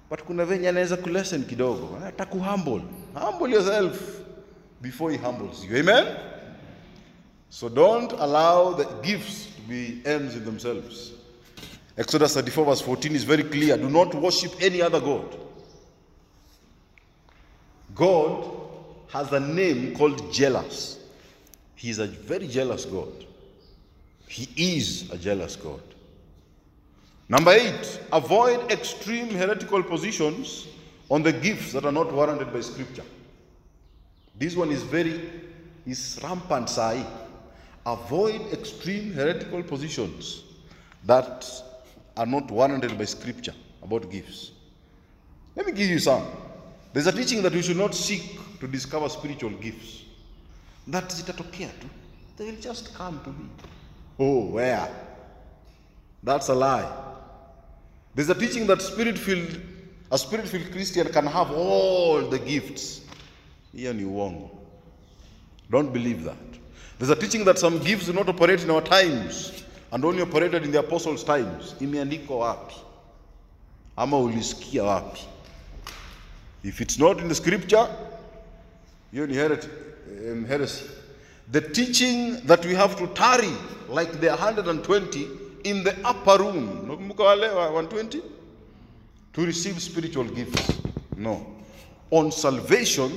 [0.10, 1.98] But kuna venye anaweza kulesen kidogo.
[2.06, 2.82] Atakuhumble.
[3.14, 4.22] Humble yourself
[4.82, 5.78] before he humbles you.
[5.78, 6.06] Amen?
[7.50, 11.14] So don't allow the gifts to be ends in themselves.
[11.98, 13.76] Exodus 34, verse 14 is very clear.
[13.78, 15.36] Do not worship any other God.
[17.96, 18.57] God
[19.10, 21.00] has a name called jealous.
[21.76, 23.12] He is a very jealous God.
[24.28, 25.82] He is a jealous God.
[27.30, 30.68] Number eight, avoid extreme heretical positions
[31.10, 33.04] on the gifts that are not warranted by Scripture.
[34.38, 35.30] This one is very
[35.86, 37.06] is rampant, sai.
[37.86, 40.44] Avoid extreme heretical positions
[41.06, 41.46] that
[42.18, 44.52] are not warranted by Scripture about gifts.
[45.56, 46.26] Let me give you some.
[46.92, 50.04] There's a teaching that we should not seek to discover spiritual gifts.
[50.88, 51.90] That zitatokea tu.
[52.38, 53.50] They will just come to me.
[54.20, 54.90] Oh, where?
[56.24, 56.92] That's a lie.
[58.16, 59.62] There's a teaching that spirit-filled,
[60.12, 63.02] a spirit-filled Christian can have all the gifts.
[63.76, 64.50] Hiyo ni uongo.
[65.70, 66.38] Don't believe that.
[66.98, 70.64] There's a teaching that some gifts do not operate in our times and only operated
[70.64, 71.76] in the apostles' times.
[71.80, 72.76] Imeandikwa wapi?
[73.98, 75.22] Ama ulisikia wapi?
[76.64, 77.88] If it's not in the scripture,
[79.18, 79.70] hiyo ni heret-
[80.32, 80.84] um, heresy.
[81.52, 83.52] The teaching that we have to tarry
[83.90, 85.28] like the 120
[85.64, 86.88] in the upper room.
[86.88, 88.22] Nakumbuka wale 120?
[89.34, 90.72] To receive spiritual gifts.
[91.16, 91.46] No.
[92.12, 93.12] On salvation,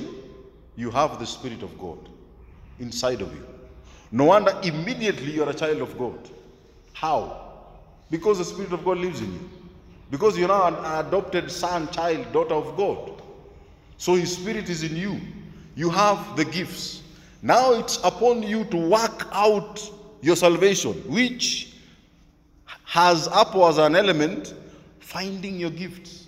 [0.75, 1.97] you have the Spirit of God
[2.79, 3.45] inside of you.
[4.11, 6.29] No wonder immediately you are a child of God.
[6.93, 7.37] How?
[8.09, 9.49] Because the Spirit of God lives in you.
[10.09, 13.21] Because you're now an adopted son, child, daughter of God.
[13.97, 15.19] So His Spirit is in you.
[15.75, 17.01] You have the gifts.
[17.41, 19.81] Now it's upon you to work out
[20.21, 21.75] your salvation, which
[22.85, 24.53] has up as an element
[24.99, 26.27] finding your gifts,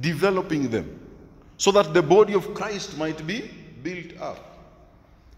[0.00, 0.98] developing them,
[1.56, 3.50] so that the body of Christ might be
[3.82, 4.38] built up.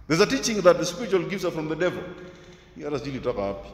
[0.07, 2.03] There's a teaching that the spiritual gifts are from the devil.
[2.77, 3.69] Hiyo hata sijui ilitoka wapi.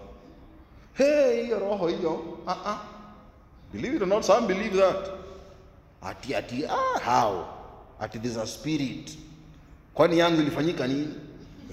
[0.95, 1.53] Hey.
[1.53, 2.79] Uh-uh.
[3.73, 5.11] Believe it or not, some believe that.
[6.03, 7.49] Ati ati ah, how?
[8.01, 9.17] Ati there's a spirit.
[10.01, 11.09] Kwani yangu ilifanyika nini?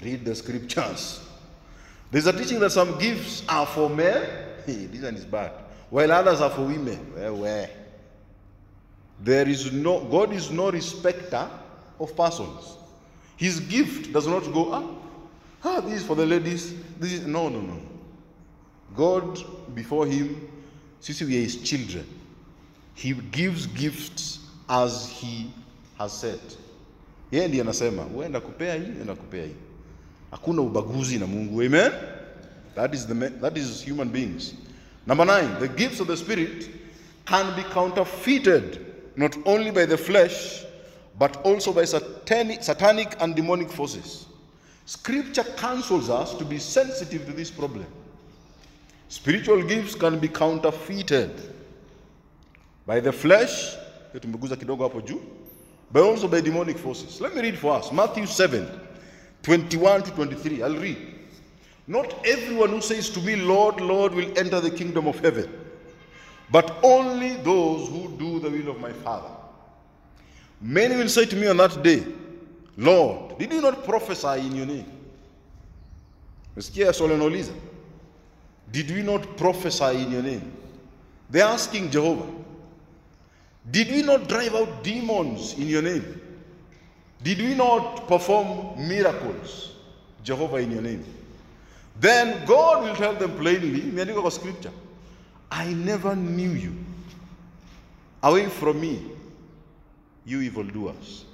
[0.04, 1.22] Read the scriptures.
[2.12, 4.22] There's a teaching that some gifts are for men.
[4.66, 5.52] Hey, this one is bad.
[5.90, 7.13] While others are for women.
[7.16, 7.70] Well, well.
[9.24, 11.50] there is no god is no respecter
[12.02, 12.76] of persons.
[13.38, 14.84] His gift does not go ah,
[15.63, 16.74] ah this is for the ladies.
[17.00, 17.80] This is no no no.
[18.94, 19.40] God
[19.74, 20.50] before him
[21.00, 22.06] sisi we are his children
[22.94, 25.50] he gives gifts as he
[25.98, 26.42] has said
[27.32, 29.56] yeye ndiye anasema wewe kupea hii enda kupea hii.
[30.32, 31.62] Hakuna ubaguzi na mungu.
[31.62, 31.92] Amen?
[32.76, 34.54] That is, the, that is human beings.
[35.08, 36.70] Number nine the gifts of the spirit
[37.26, 38.80] can be counterfeited
[39.16, 40.63] not only by the flesh
[41.20, 44.26] but also by satanic, satanic and demonic forces.
[44.86, 47.86] Scripture counsels us to be sensitive to this problem.
[49.10, 51.32] Spiritual gifts can be counterfeited
[52.86, 53.76] by the flesh.
[54.22, 55.22] Tumeguza kidogo hapo juu
[55.91, 57.21] but also by demonic forces.
[57.21, 57.91] Let me read for us.
[57.91, 58.67] Matthew 7
[59.43, 60.97] 21 to 23 i'll read.
[61.88, 65.50] Not everyone who says to me lord lord will enter the kingdom of heaven
[66.50, 69.30] but only those who do the will of my father.
[70.60, 72.06] Many will say to me on that day
[72.76, 74.91] lord did you not prophesy in your name?
[76.58, 77.54] Mesikia swali nauliza
[78.71, 80.52] did we not prophesy in your name?
[81.30, 82.28] They're asking jehovah
[83.72, 86.22] did we not drive out demons in your name?
[87.24, 89.72] Did we not perform miracles,
[90.24, 91.04] Jehovah, in your name?
[92.00, 94.72] Then God will tell them plainly, imeandikwa kwa scripture,
[95.52, 96.76] I never knew you.
[98.24, 99.02] Away from me,
[100.26, 101.26] you evildoers.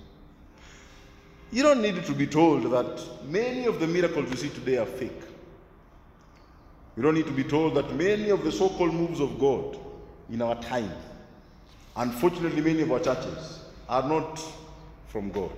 [1.51, 4.85] You don't need to be told that many of the miracles you see today are
[4.85, 5.21] fake.
[6.95, 9.77] You don't need to be told that many of the so called moves of God
[10.31, 10.91] in our time
[11.95, 14.41] Unfortunately, many of our churches are not
[15.07, 15.51] from God.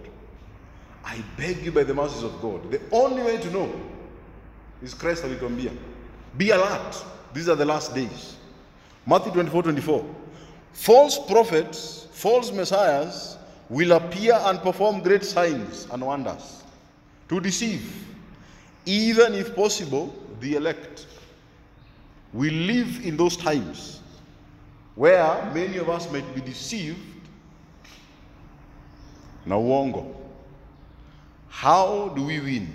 [1.04, 2.69] I beg you by the mercies of God.
[2.71, 3.71] The only way to know
[4.82, 5.71] is Christ alituambia.
[6.38, 7.04] Be alert.
[7.34, 8.36] These are the last days.
[9.06, 10.15] Matthew 24 24.
[10.74, 13.38] False prophets, false messiahs
[13.69, 16.63] will appear and perform great signs and wonders
[17.30, 18.06] to deceive,
[18.86, 21.08] even if possible, the elect.
[22.34, 24.02] We live in those times
[24.95, 26.99] where many of us might be deceived
[29.45, 30.15] na uongo.
[31.49, 32.67] How do we win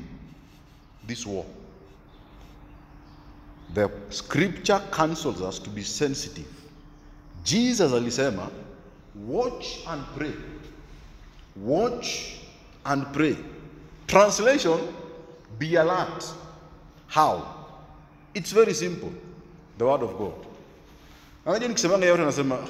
[1.07, 1.45] this war?
[3.75, 6.49] The scripture counsels us to be sensitive.
[7.45, 8.51] Jesus alisema,
[9.15, 10.33] watch and pray.
[11.57, 12.41] Watch
[12.85, 13.37] and pray.
[14.07, 14.79] Translation,
[15.59, 16.25] be alert.
[17.07, 17.57] How?
[18.35, 19.13] It's very simple.
[19.79, 20.50] The word of God.
[21.47, 22.67] Unajua nikisemanga yote nasema "Ah,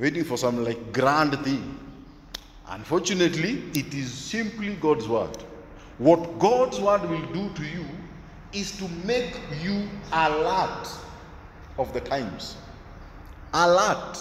[0.00, 1.60] waiting for some like grand thing.
[2.74, 5.38] Unfortunately, it is simply God's word.
[5.98, 7.84] What God's word will do to you
[8.52, 9.32] is to make
[9.64, 10.88] you alert
[11.78, 12.56] of the times.
[13.52, 14.18] Alert.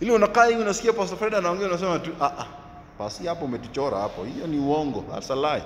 [0.00, 2.46] Ili unakaa hivi unasikia Pastor Fred anaongea unasema tu ah ah.
[2.98, 4.24] Basi hapo umetuchora hapo.
[4.24, 5.04] Hiyo ni uongo.
[5.12, 5.62] That's a lie.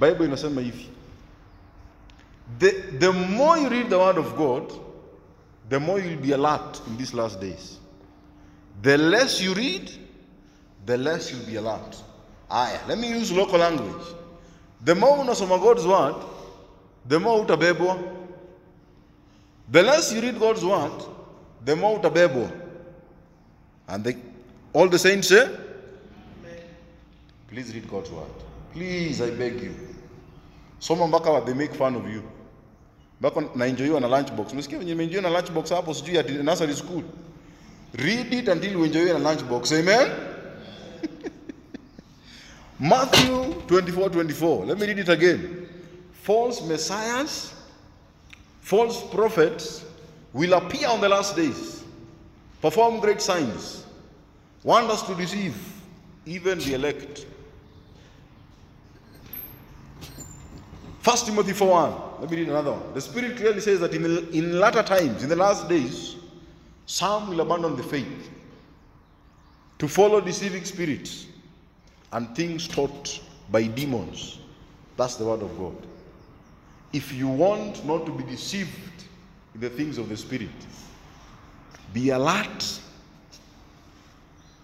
[0.00, 0.88] Bible inasema hivi.
[2.58, 4.72] The, the more you read the word of God,
[5.68, 7.78] the more you'll be alert in these last days.
[8.82, 9.90] The less you read,
[10.84, 12.02] the less you'll be alert.
[12.50, 14.06] Ah, Aya, let me use local language.
[14.84, 16.14] The more unasoma God's word,
[17.06, 17.98] the more utabebwa.
[19.70, 20.92] The less you read God's word,
[21.64, 22.50] the more utabebwa.
[23.88, 24.16] And they,
[24.72, 25.48] all the saints say,
[27.48, 28.30] please read God's word.
[28.72, 29.74] Please, I beg you.
[30.80, 32.22] Soma mpaka they make fun of you.
[33.20, 34.52] Mpaka naenjoyiwa na lunchbox.
[34.52, 37.02] Umesikia venye nimeenjoy na lunchbox hapo sijui ati nursery school.
[37.94, 39.72] Read it until you uenjoy na lunchbox.
[39.72, 40.08] Amen.
[42.80, 44.66] Matthew 24 24.
[44.66, 45.68] Let me read it again.
[46.22, 47.52] False messiahs,
[48.60, 49.84] false prophets
[50.32, 51.84] will appear on the last days,
[52.60, 53.84] perform great signs,
[54.64, 55.54] wonders to deceive
[56.26, 57.26] even the elect.
[61.04, 62.20] First Timothy 4 1.
[62.22, 62.94] Let me read another one.
[62.94, 66.16] The Spirit clearly says that in, in latter times, in the last days,
[66.86, 68.30] some will abandon the faith
[69.78, 71.26] to follow deceiving spirits
[72.12, 74.38] and things taught by demons.
[74.96, 75.76] That's the word of God.
[76.94, 79.04] If you want not to be deceived
[79.54, 80.48] in the things of the Spirit,
[81.92, 82.80] be alert,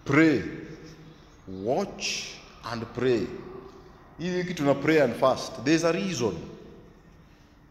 [0.06, 0.42] pray,
[1.46, 3.26] watch, and pray.
[4.20, 5.64] Hii wiki tuna pray and fast.
[5.64, 6.36] There's a reason.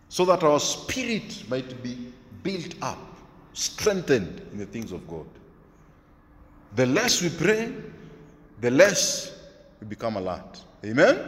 [0.09, 2.97] So that our spirit might be built up,
[3.53, 5.27] strengthened in the things of God.
[6.75, 7.71] The less we pray,
[8.61, 9.31] the less
[9.79, 10.61] we become alert.
[10.83, 11.19] Amen?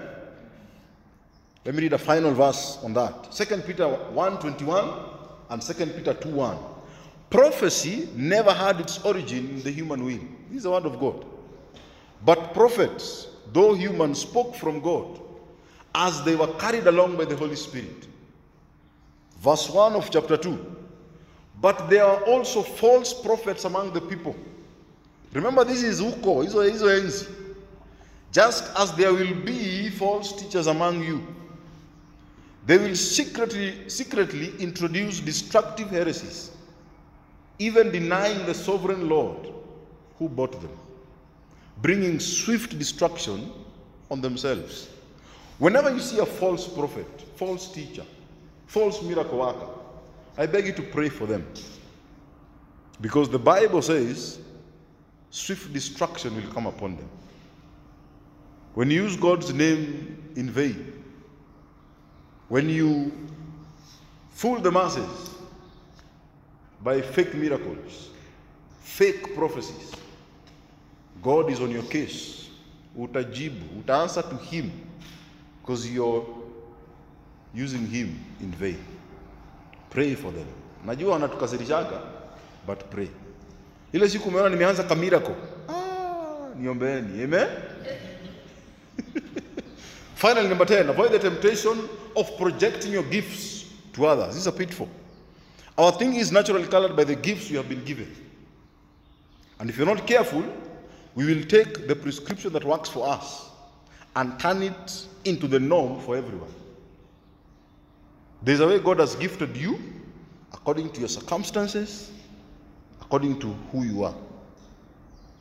[1.63, 3.31] Let me read a final verse on that.
[3.31, 5.09] 2 Peter 1.21
[5.51, 6.57] and 2 Peter 2.1.
[7.29, 10.19] Prophecy never had its origin in the human will.
[10.49, 11.23] This is the word of God.
[12.25, 15.19] But prophets, though human, spoke from God
[15.93, 18.07] as they were carried along by the Holy Spirit.
[19.39, 20.77] Verse 1 of chapter 2.
[21.59, 24.35] But there are also false prophets among the people.
[25.33, 27.27] Remember, this is Uko, hizo.
[28.31, 31.25] Just as there will be false teachers among you,
[32.65, 36.51] they will secretly, secretly introduce destructive heresies,
[37.59, 39.51] even denying the sovereign Lord
[40.17, 40.71] who bought them,
[41.81, 43.51] bringing swift destruction
[44.09, 44.89] on themselves.
[45.57, 48.05] Whenever you see a false prophet, false teacher,
[48.67, 49.67] false miracle worker,
[50.37, 51.45] I beg you to pray for them.
[52.99, 54.39] Because the Bible says
[55.29, 57.09] swift destruction will come upon them.
[58.73, 61.03] When you use God's name in vain,
[62.47, 63.11] when you
[64.31, 65.29] fool the masses
[66.83, 68.09] by fake miracles,
[68.81, 69.93] fake prophecies,
[71.21, 72.49] God is on your case.
[72.97, 74.71] Utajibu, utaanswer to Him
[75.61, 76.25] because you're
[77.53, 78.79] using Him in vain.
[79.89, 80.47] Pray for them.
[80.85, 82.01] Najua wanatukasirishaga,
[82.65, 83.09] but pray.
[83.93, 85.35] Ile siku umeona nimeanza kamirako.
[85.69, 87.23] Ah, niombeeni.
[87.23, 87.47] Amen.
[90.15, 94.27] Finally, number 10, avoid the temptation of projecting your gifts to others.
[94.33, 94.89] This is a pitfall.
[95.77, 98.07] Our thing is naturally colored by the gifts we have been given.
[99.59, 100.43] And if you're not careful,
[101.15, 103.49] we will take the prescription that works for us
[104.15, 106.53] and turn it into the norm for everyone.
[108.41, 109.79] There's a way God has gifted you
[110.53, 112.11] according to your circumstances,
[113.01, 114.15] according to who you are.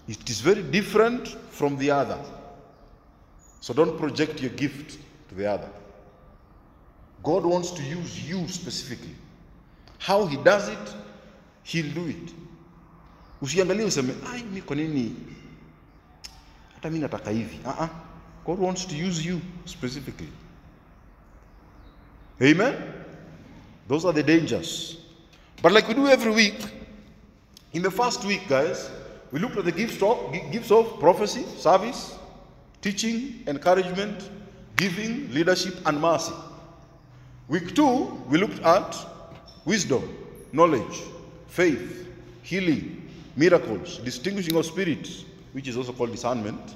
[0.08, 2.18] It is very different from the other.
[3.60, 4.98] So don't project your gift
[5.28, 5.68] to the other.
[7.22, 9.14] God wants to use you specifically.
[9.98, 10.94] How he does it,
[11.62, 12.32] he'll do it.
[13.42, 15.16] Usiangalie useme, ai, mi kwa nini
[16.80, 17.60] hata mi nataka hivi.
[17.64, 17.88] Uh-uh.
[18.46, 20.28] God wants to use you specifically.
[22.40, 22.74] Amen?
[23.86, 24.96] Those are the dangers.
[25.62, 26.58] But like we do every week,
[27.72, 28.90] in the first week, guys,
[29.30, 32.18] we looked at the gifts of, gifts of prophecy, service,
[32.80, 34.30] teaching, encouragement,
[34.76, 36.32] giving, leadership, and mercy.
[37.48, 38.96] Week two, we looked at
[39.66, 40.16] wisdom,
[40.52, 41.02] knowledge,
[41.48, 42.08] faith,
[42.42, 43.06] healing,
[43.36, 46.74] miracles, distinguishing of spirits, which is also called discernment,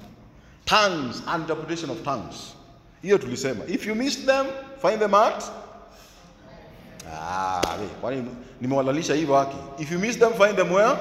[0.67, 2.55] tongues, and interpretation of tongues.
[3.03, 3.65] Hiyo tulisema.
[3.69, 4.47] If you miss them,
[4.81, 5.43] find them out
[7.13, 8.25] Ah, kwani
[8.61, 9.83] nimewalalisha hivyo haki.
[9.83, 10.97] If you miss them, find them where?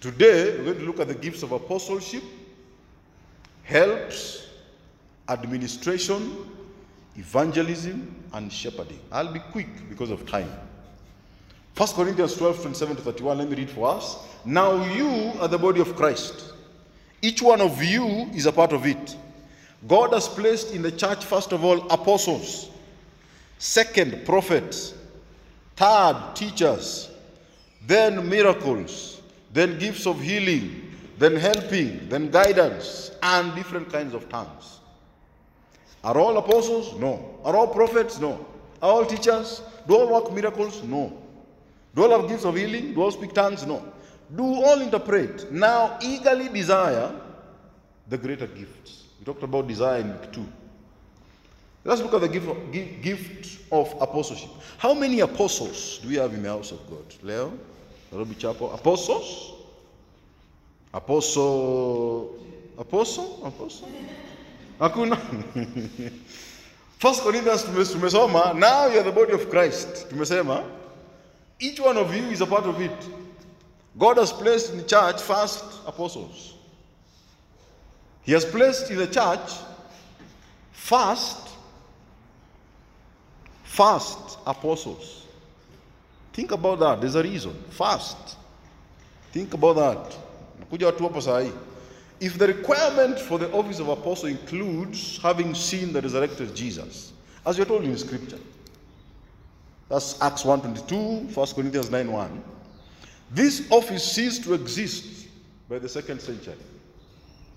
[0.00, 2.24] Today, we're going to look at the gifts of apostleship,
[3.62, 4.48] helps,
[5.28, 6.32] administration,
[7.16, 8.98] evangelism, and shepherding.
[9.12, 10.50] I'll be quick because of time.
[11.76, 14.16] 1 Corinthians 12, 27 to 31, let me read for us.
[14.44, 16.52] Now you are the body of Christ.
[17.20, 19.16] Each one of you is a part of it.
[19.86, 22.70] God has placed in the church, first of all, apostles,
[23.58, 24.94] second, prophets,
[25.76, 27.10] third, teachers,
[27.86, 29.22] then miracles,
[29.52, 34.78] then gifts of healing, then helping, then guidance, and different kinds of tongues.
[36.02, 36.98] Are all apostles?
[36.98, 37.38] No.
[37.44, 38.18] Are all prophets?
[38.18, 38.44] No.
[38.80, 39.62] Are all teachers?
[39.86, 40.82] Do all work miracles?
[40.82, 41.16] No.
[41.94, 42.94] Do all have gifts of healing?
[42.94, 43.64] Do all speak tongues?
[43.66, 43.91] No.
[44.34, 45.52] Do all interpret?
[45.52, 47.12] Now eagerly desire
[48.08, 49.04] the greater gifts.
[49.18, 50.46] We talked about desire in week two.
[51.84, 54.50] Let's look at the gift of, apostleship.
[54.78, 57.04] How many apostles do we have in the house of God?
[57.22, 57.52] Leo,
[58.10, 58.72] Nairobi Chapel.
[58.72, 59.52] Apostles?
[60.94, 62.38] Apostle.
[62.78, 63.46] Apostle?
[63.46, 63.88] Apostle?
[64.78, 65.18] Hakuna.
[66.98, 70.08] First Corinthians tume- tumesoma, now you are the body of Christ.
[70.08, 70.64] Tumesema,
[71.58, 73.08] each one of you is a part of it.
[73.98, 76.54] God has placed in the church first apostles.
[78.22, 79.50] He has placed in the church
[80.72, 81.48] first
[83.64, 85.26] first apostles.
[86.32, 87.00] Think about that.
[87.00, 87.54] There's a reason.
[87.70, 88.36] First.
[89.32, 90.18] Think about that.
[92.20, 97.12] If the requirement for the office of apostle includes having seen the resurrected Jesus,
[97.44, 98.38] as you're told in scripture,
[99.88, 102.40] that's Acts 1.22, 1 Corinthians 9.1,
[103.32, 105.28] this office ceased to exist
[105.68, 106.54] by the second century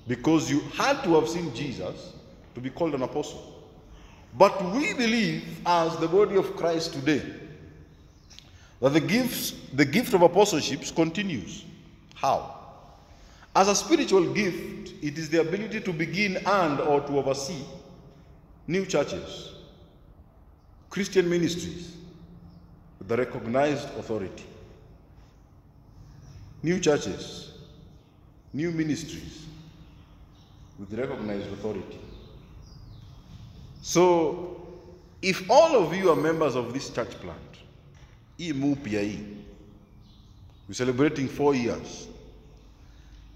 [0.07, 2.13] because you had to have seen Jesus
[2.53, 3.63] to be called an apostle.
[4.37, 7.23] But we believe, as the body of Christ today,
[8.81, 11.65] that the gifts, the gift of apostleship continues.
[12.13, 12.55] How?
[13.55, 17.63] As a spiritual gift, it is the ability to begin and or to oversee
[18.67, 19.53] new churches,
[20.89, 21.95] Christian ministries
[22.99, 24.43] with the recognized authority.
[26.65, 27.51] New churches,
[28.51, 29.45] new ministries
[30.79, 31.99] with recognized authority.
[33.83, 34.65] So,
[35.21, 37.37] if all of you are members of this church plant,
[38.39, 38.65] we're
[40.71, 42.07] celebrating four years.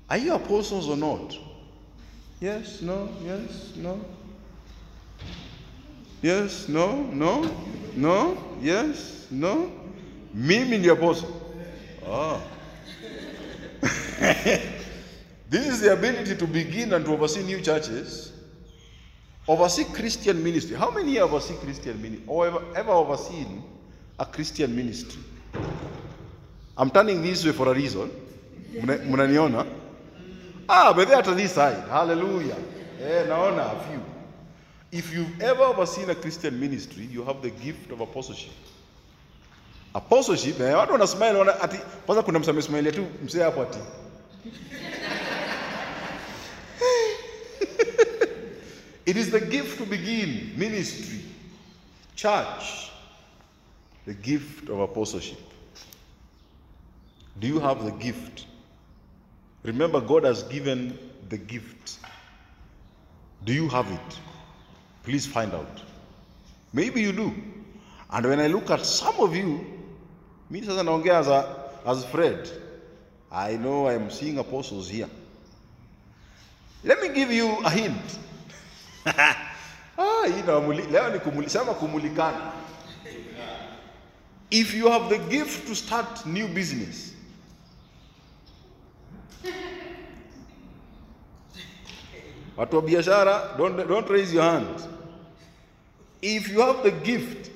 [0.10, 1.38] Are you apostles or not?
[2.42, 4.04] Yes, no, yes, no.
[6.24, 7.56] Yes, no, no,
[7.96, 9.72] no, yes, no.
[10.34, 11.32] Mimi ni apostle.
[12.08, 12.42] Ah.
[15.50, 18.34] this is the ability to begin and to oversee new churches,
[19.48, 20.76] oversee Christian ministry.
[20.76, 23.64] How many here oversee Christian ministry or ever, ever overseen
[24.20, 25.22] a Christian ministry?
[26.78, 28.10] I'm turning this way for a reason.
[28.74, 29.68] Mna- Mnaniona?
[30.68, 31.88] Ah, but they're at this side.
[31.90, 32.58] Hallelujah.
[33.02, 34.04] Eh, naona a few.
[34.92, 38.52] If you've ever overseen a Christian ministry, you have the gift of apostleship.
[39.94, 43.80] Apostleship, eh, watu wana smile wana ati kwanza kuna msame smile tu msee hapo ati.
[49.06, 51.22] It is the gift to begin ministry,
[52.16, 52.92] church,
[54.06, 55.40] the gift of apostleship.
[57.40, 58.46] Do you have the gift?
[59.64, 60.98] Remember, God has given
[61.30, 61.98] the gift.
[63.46, 64.20] Do you have it?
[65.04, 65.82] Please find out.
[66.72, 67.34] Maybe you do.
[68.12, 69.66] And when I look at some of you,
[70.50, 72.50] me sasa naongea as, a, as Fred.
[73.32, 75.10] I know I am seeing apostles here.
[76.84, 78.20] Let me give you a hint.
[79.06, 82.52] ah, hii nawamuli- leo ni kumuli, sema kumulikana.
[84.52, 87.14] If you have the gift to start new business,
[92.58, 94.82] watu wa biashara don't, don't raise your hand
[96.22, 97.52] if you have the gift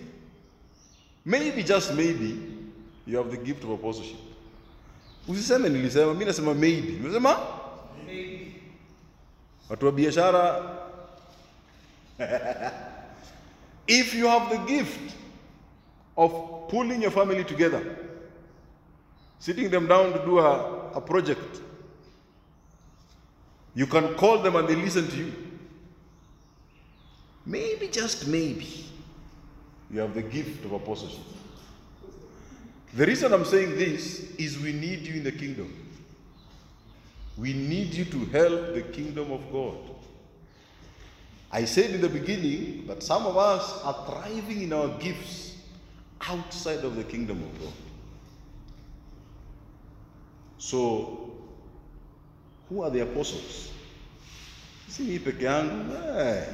[1.25, 2.52] maybe just maybe
[3.07, 4.19] you have the gift of apostleship.
[5.27, 6.91] Usiseme nilisema mi nasema maybe.
[6.91, 7.37] Nimesema?
[9.69, 10.79] Watu wa biashara.
[13.87, 15.13] If you have the gift
[16.15, 16.31] of
[16.69, 17.81] pulling your family together
[19.39, 21.61] sitting them down to do a, a project
[23.75, 25.33] you can call them and they listen to you.
[27.45, 28.85] Maybe, just maybe,
[29.91, 31.23] you have the gift of apostleship.
[32.95, 35.73] The reason I'm saying this is we need you in the kingdom.
[37.37, 39.77] We need you to help the kingdom of God.
[41.51, 45.57] I said in the beginning that some of us are thriving in our gifts
[46.21, 47.73] outside of the kingdom of God.
[50.57, 51.31] So,
[52.69, 53.71] who are the apostles?
[54.87, 55.95] Si mimi peke yangu.
[56.17, 56.45] Eh,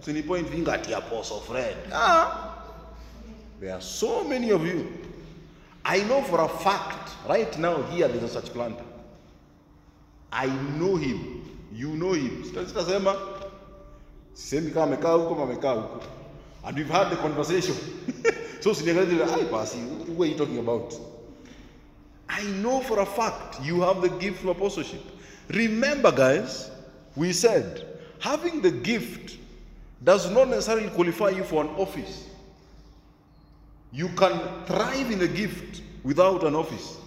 [0.00, 1.76] Usini point finger at the apostle Fred.
[1.92, 2.62] Ah,
[3.60, 5.07] there are so many of you.
[5.84, 8.84] I know for a fact, right now here there's a church planter.
[10.32, 11.44] I know him.
[11.72, 12.44] You know him.
[12.44, 13.16] Sita- Sitasema
[14.34, 16.02] sisemi kama amekaa huko ama amekaa huko.
[16.64, 17.76] And we've had the conversation.
[18.60, 19.78] so siniangalie ai pasi,
[20.16, 20.94] what are you talking about?
[22.28, 25.00] I know for a fact you have the gift of apostleship.
[25.48, 26.70] Remember, guys,
[27.16, 27.86] we said
[28.18, 29.36] having the gift
[30.04, 32.27] does not necessarily qualify you for an office.
[33.92, 36.98] You can thrive in a gift without an office.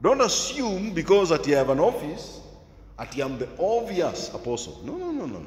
[0.00, 2.40] Don't assume because that you have an office,
[2.98, 4.80] that you am the obvious apostle.
[4.84, 5.42] No, no, no, no.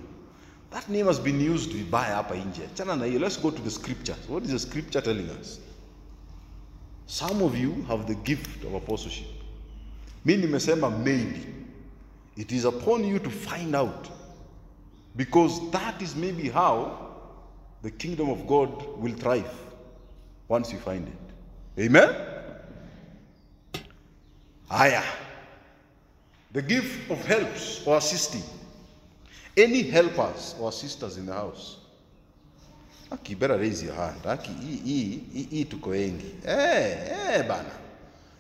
[0.71, 1.71] That name has been used.
[1.71, 3.19] Chana na hiyo.
[3.19, 4.17] Let's go to the scriptures.
[4.27, 5.59] What is the scripture telling us?
[7.07, 9.27] Some of you have the gift of apostleship.
[10.23, 11.45] Mi nimesema maybe.
[12.37, 14.09] It is upon you to find out.
[15.15, 17.15] Because that is maybe how
[17.81, 19.64] the kingdom of God will thrive
[20.49, 21.83] once you find it.
[21.85, 22.09] Amen?
[24.69, 25.03] Aya.
[26.53, 28.43] The gift of helps or assisting.
[29.57, 31.77] Any helpers or sisters in the house.
[33.11, 34.25] Aki, better raise your hand.
[34.25, 36.35] Aki, hii, hii, hii tuko wengi.
[36.45, 37.69] Eh, eh, bana.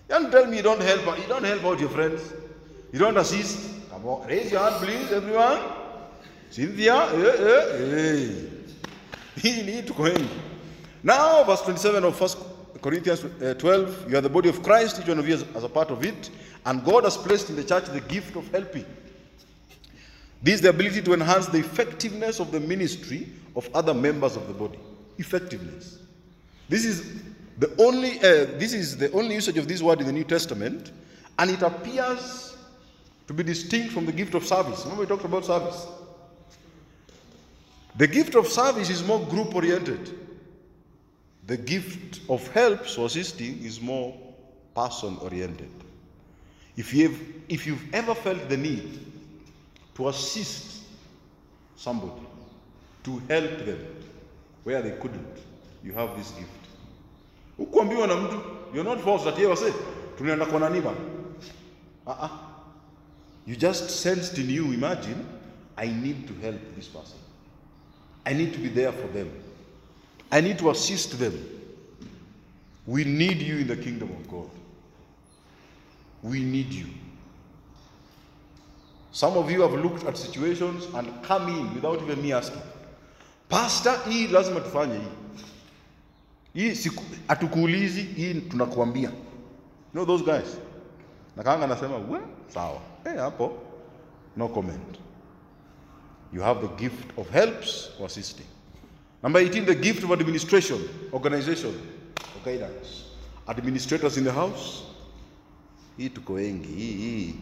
[0.09, 2.21] You don't tell me you don't help, you don't help out your friends.
[2.93, 3.89] You don't assist.
[3.89, 5.59] Come on, raise your hand, please, everyone.
[6.51, 8.29] Cynthia, eh, eh, eh.
[9.41, 10.29] Hii ni tuko wengi.
[11.05, 12.29] Now, verse 27 of 1
[12.81, 15.63] Corinthians uh, 12, you are the body of Christ, each one of you as, as
[15.63, 16.31] a part of it,
[16.65, 18.83] and God has placed in the church the gift of helping.
[20.41, 24.47] This is the ability to enhance the effectiveness of the ministry of other members of
[24.47, 24.79] the body.
[25.19, 25.99] Effectiveness.
[26.69, 27.21] This is
[27.59, 30.91] the only uh, this is the only usage of this word in the New Testament,
[31.37, 32.57] and it appears
[33.27, 34.81] to be distinct from the gift of service.
[34.85, 35.85] Remember, we talked about service.
[37.95, 40.24] The gift of service is more group oriented.
[41.47, 44.15] The gift of helps or assisting is more
[44.75, 45.69] person oriented.
[46.75, 48.99] If, you've, if you've ever felt the need
[49.95, 50.83] to assist
[51.75, 52.21] somebody,
[53.03, 53.85] to help them
[54.63, 55.37] where they couldn't,
[55.83, 56.49] you have this gift.
[57.59, 58.41] Ukuambiwa na mtu,
[58.73, 59.71] you're not forced that yeye say,
[60.17, 60.81] tunaenda kwa nani.
[63.45, 65.25] You just sensed in you, imagine,
[65.77, 67.17] I need to help this person.
[68.25, 69.29] I need to be there for them.
[70.31, 71.33] I need to assist them.
[72.87, 74.49] We need you in the kingdom of God.
[76.23, 76.87] We need you.
[79.11, 82.61] Some of you have looked at situations and come in without even me asking.
[83.49, 84.99] Pastor, hii lazima tufanye
[86.53, 86.73] hii.
[86.73, 86.91] Hii
[87.27, 89.09] hatukuulizi, hii tunakuambia.
[89.09, 90.57] You know those guys?
[91.37, 92.19] Na kanga anasema, "We,
[92.53, 93.53] sawa." Eh, hapo
[94.37, 94.97] no comment.
[96.33, 98.45] You have the gift of helps or assisting.
[99.25, 101.73] Number 18, the gift of administration, organization,
[102.15, 103.05] or guidance.
[103.47, 104.83] Administrators in the house.
[105.97, 107.33] Hii tuko wengi.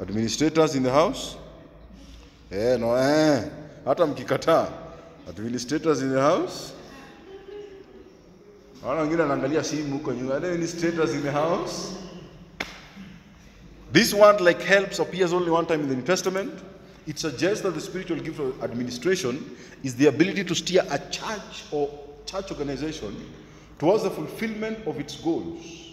[0.00, 1.36] Administrators in the house.
[2.50, 3.44] Eh, no, eh.
[3.84, 4.68] Hata mkikataa.
[5.28, 6.72] Administrators in the house.
[8.82, 10.34] Wana wengine wanaangalia simu huko nyuma.
[10.34, 11.92] Administrators in the house.
[13.92, 16.73] This one like helps, appears only one time in the New Testament.
[17.06, 21.64] It suggests that the spiritual gift of administration is the ability to steer a church
[21.70, 21.90] or
[22.24, 23.32] church organization
[23.78, 25.92] towards the fulfillment of its goals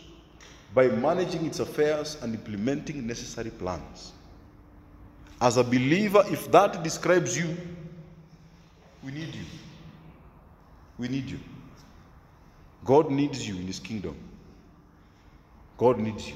[0.74, 4.14] by managing its affairs and implementing necessary plans.
[5.42, 7.58] As a believer, if that describes you,
[9.04, 9.46] we need you.
[10.98, 11.40] We need you.
[12.86, 14.16] God needs you in His kingdom.
[15.78, 16.36] God needs you.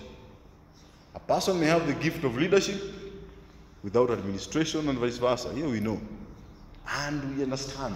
[1.13, 2.81] A person may have the gift of leadership
[3.85, 5.53] without administration and vice versa.
[5.53, 6.01] Here we know.
[6.89, 7.93] And we understand.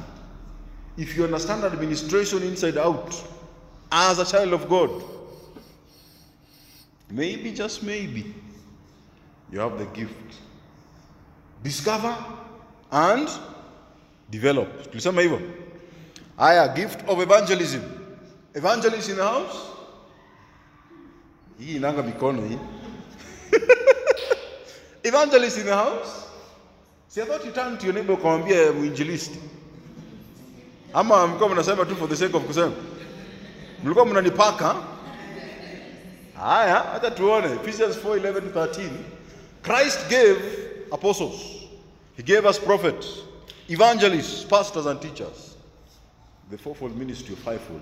[0.98, 3.12] If you understand administration inside out,
[3.92, 4.92] as a child of God,
[7.10, 8.36] maybe, just maybe,
[9.52, 10.36] you have the gift.
[11.64, 12.16] Discover
[12.92, 13.28] and
[14.30, 14.92] develop.
[14.92, 15.42] Tulisema hivyo.
[16.38, 17.82] Haya, gift of evangelism.
[18.54, 19.58] Evangelist in the house.
[21.60, 22.58] Hii inanga mikono hii.
[25.10, 26.28] Evangelist in the house.
[27.08, 29.40] See, I thought you turned to your neighbor ukamwambia eh, mwinjilisti.
[30.94, 32.72] Ama mlikuwa mnasema tu for the sake of kusema.
[33.84, 34.76] Mlikuwa mnanipaka.
[36.40, 38.90] Haya, hata tuone Ephesians 4:11 to 13.
[39.64, 40.38] Christ gave
[40.92, 41.42] apostles.
[42.18, 43.06] He gave us prophets,
[43.68, 45.56] evangelists, pastors and teachers.
[46.52, 47.82] The fourfold ministry fivefold.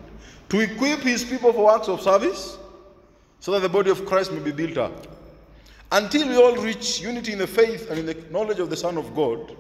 [0.50, 2.58] To equip his people for works of service
[3.40, 5.17] so that the body of Christ may be built up
[5.92, 8.98] until we all reach unity in the faith and in the knowledge of the Son
[8.98, 9.56] of God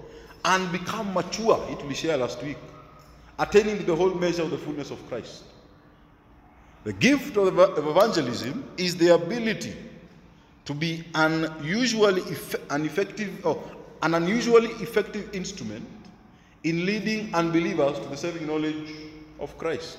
[0.46, 1.64] and become mature.
[1.70, 2.58] It we shared last week.
[3.40, 5.44] Attaining to the whole measure of the fullness of Christ.
[6.84, 7.48] The gift of
[7.78, 9.74] evangelism is the ability
[10.66, 13.62] to be an usually eff- an effective or
[14.04, 15.86] an unusually effective instrument
[16.64, 18.90] in leading unbelievers to the saving knowledge
[19.40, 19.98] of Christ.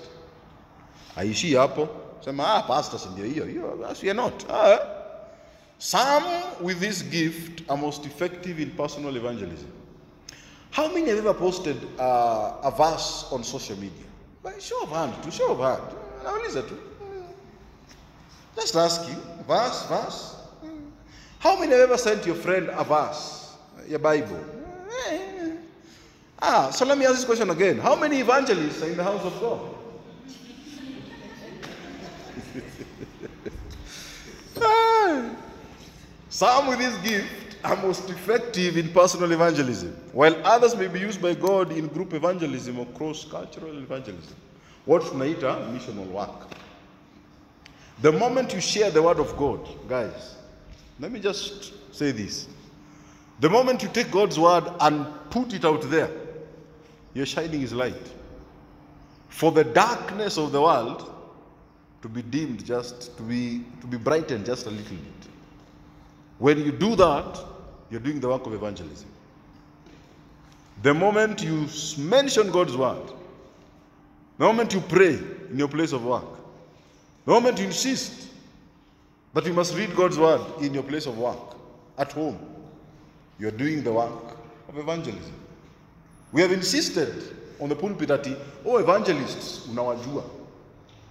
[1.17, 1.89] Aishi hapo
[2.25, 4.45] sema ah pastors ndio hiyo hiyo are not.
[4.51, 4.98] Ah?
[5.79, 6.25] Some
[6.61, 9.71] with this gift are most effective in personal evangelism.
[10.71, 14.05] How many have ever posted uh, a verse on social media?
[14.43, 15.97] By show of hand, to show of hand.
[18.57, 19.15] Just ask you,
[19.47, 20.37] verse, verse.
[21.39, 23.55] How many have ever sent your friend a verse,
[23.87, 24.45] your Bible?
[26.41, 27.79] Ah, so let me ask this question again.
[27.79, 29.61] How many evangelists are in the house of God?
[36.39, 41.21] Some with this gift are most effective in personal evangelism, while others may be used
[41.21, 44.37] by God in group evangelism or cross-cultural evangelism.
[44.85, 46.47] What tunaita missional work.
[48.03, 50.37] The moment you share the word of God, guys,
[51.01, 52.47] let me just say this.
[53.41, 56.09] The moment you take God's word and put it out there,
[57.15, 58.13] you're shining his light.
[59.29, 61.13] For the darkness of the world
[62.01, 65.29] to be dimmed just to be to be brightened just a little bit.
[66.39, 67.39] When you do that,
[67.91, 69.09] you're doing the work of evangelism.
[70.83, 71.67] The moment you
[71.99, 73.03] mention God's word,
[74.39, 75.19] the moment you pray
[75.51, 76.25] in your place of work,
[77.25, 78.29] the moment you insist
[79.35, 81.57] that you must read God's word in your place of work,
[81.99, 82.39] at home,
[83.41, 84.37] you're doing the work
[84.69, 85.35] of evangelism.
[86.33, 90.23] We have insisted on the pulpit ati, oh evangelists, unawajua.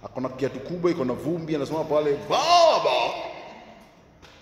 [0.04, 1.52] Akona kiatu kubwa, iko na vumbi,
[1.88, 3.14] pale, baba.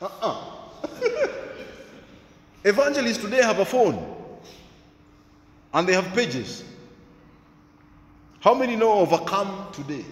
[0.00, 0.55] Uh-uh.
[2.64, 4.16] Evangelists today have a phone
[5.72, 6.64] and they have pages.
[8.40, 10.04] How many know overcome today?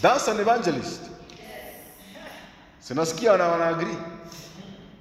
[0.00, 1.10] That's an evangelist.
[2.82, 3.96] Sinasikia agree.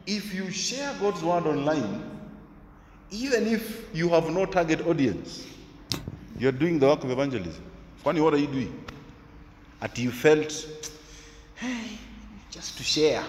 [0.08, 2.10] If you share God's word online,
[3.12, 5.46] even if you have no target audience,
[6.38, 7.64] you're doing the work of evangelism.
[7.98, 8.86] Funny, what are you doing?
[9.84, 10.66] At you felt,
[11.56, 12.00] hey,
[12.50, 13.22] just to share.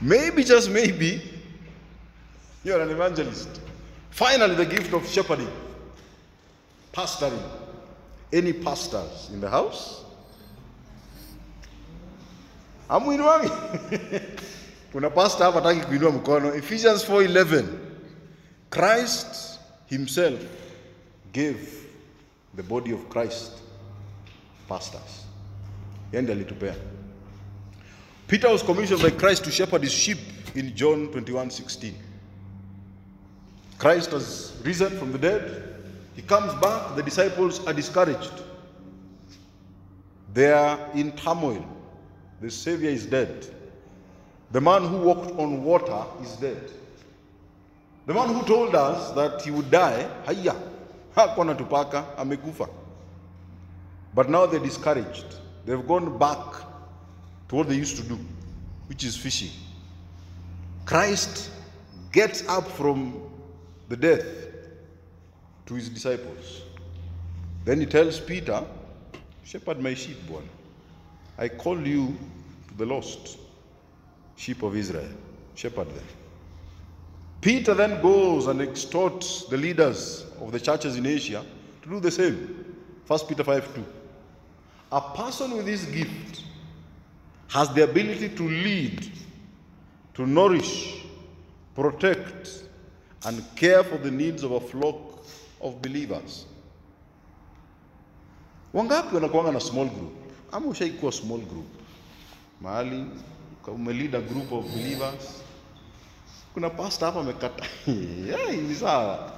[0.00, 1.20] maybe, just maybe,
[2.62, 3.60] you're an evangelist.
[4.10, 5.50] Finally, the gift of shepherding,
[6.92, 7.42] pastoring.
[8.32, 10.04] Any pastors in the house?
[12.88, 13.50] Amuinuangi.
[14.92, 16.54] Kuna pastor hapa hataki kuinua mkono.
[16.54, 17.64] Ephesians 4:11.
[18.70, 20.40] Christ himself
[21.32, 21.87] gave
[22.54, 23.52] the body of Christ
[24.68, 25.24] pastors.
[28.26, 30.18] Peter was commissioned by Christ to shepherd his sheep
[30.54, 31.94] in John 21:16.
[33.78, 35.62] Christ has risen from the dead.
[36.16, 38.42] He comes back, the disciples are discouraged.
[40.34, 41.64] They are in turmoil.
[42.40, 43.46] The Savior is dead.
[44.50, 46.70] The man who walked on water is dead.
[48.06, 50.56] The man who told us that he would die, haya,
[51.14, 52.68] hakuwa anatupaka, amekufa.
[54.14, 55.26] But now they're discouraged.
[55.66, 56.62] They've gone back
[57.48, 58.18] to what they used to do,
[58.88, 59.50] which is fishing.
[60.84, 61.50] Christ
[62.12, 63.12] gets up from
[63.88, 64.24] the death
[65.66, 66.62] to his disciples.
[67.64, 68.64] Then he tells Peter,
[69.44, 70.42] Shepherd my sheep, boy.
[71.38, 72.16] I call you
[72.68, 73.38] to the lost
[74.36, 75.08] sheep of Israel.
[75.54, 76.04] Shepherd them.
[77.40, 81.44] Peter then goes and exhorts the leaders of the churches in Asia
[81.82, 82.74] to do the same.
[83.06, 83.84] 1 Peter 5 2.
[84.92, 86.42] A person with this gift
[87.48, 89.10] has the ability to lead,
[90.14, 91.04] to nourish,
[91.74, 92.64] protect,
[93.24, 94.96] and care for the needs of a flock
[95.60, 96.46] of believers.
[98.74, 100.12] Wangapi wanakuanga na small group?
[100.52, 101.66] Ama ushaikuwa small group
[102.60, 103.06] mahali
[103.66, 105.42] umelead a group of believers?
[106.58, 107.64] Kuna pastor hapa amekata.
[107.86, 109.32] yeah, ni sawa.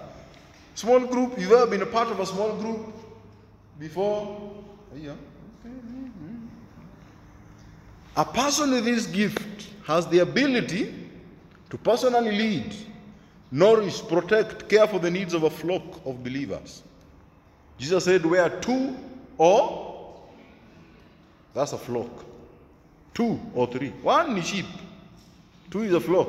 [0.75, 2.95] Small group, you've ever been a part of a small group
[3.79, 4.53] before?
[4.97, 5.13] Yeah.
[5.67, 6.47] Mm-hmm.
[8.17, 10.95] A person with this gift has the ability
[11.69, 12.75] to personally lead,
[13.51, 16.83] nourish, protect, care for the needs of a flock of believers.
[17.77, 18.97] Jesus said, Where two
[19.37, 20.17] or
[21.53, 22.25] that's a flock.
[23.13, 23.91] Two or three.
[24.03, 24.67] One is sheep,
[25.71, 26.29] two is a flock.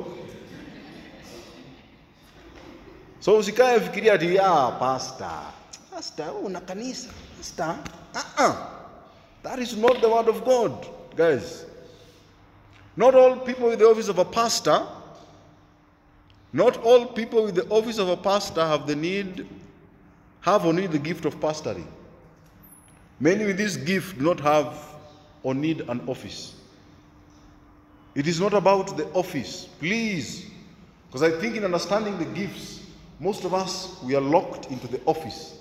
[3.22, 4.72] So usikae fikiria ati ah.
[5.90, 7.08] Pastor, wewe una kanisa.
[7.36, 7.78] Pastor.
[8.14, 8.54] Uh-uh.
[9.44, 11.64] That is not the word of God, guys.
[12.96, 14.84] Not all people with the office of a pastor,
[16.52, 19.46] not all people with the office of a pastor have the need,
[20.40, 21.86] have or need the gift of pastoring.
[23.20, 24.76] Many with this gift do not have
[25.44, 26.56] or need an office.
[28.16, 30.50] It is not about the office, please.
[31.06, 32.81] Because I think in understanding the gifts,
[33.22, 35.60] most of us, we are locked into the office.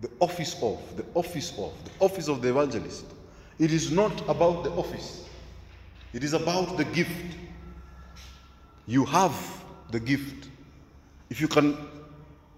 [0.00, 3.04] The office of, the office of, the office of the evangelist.
[3.58, 5.28] It is not about the office.
[6.12, 7.34] It is about the gift.
[8.86, 9.34] You have
[9.90, 10.48] the gift.
[11.30, 11.76] If you can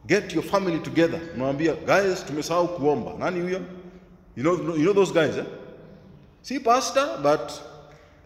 [0.07, 3.19] get your family together, mwambia guys, tumesahau kuomba.
[3.19, 3.65] Nani huyo?
[4.37, 5.45] You know, you know those guys, eh?
[6.43, 7.59] See pastor, but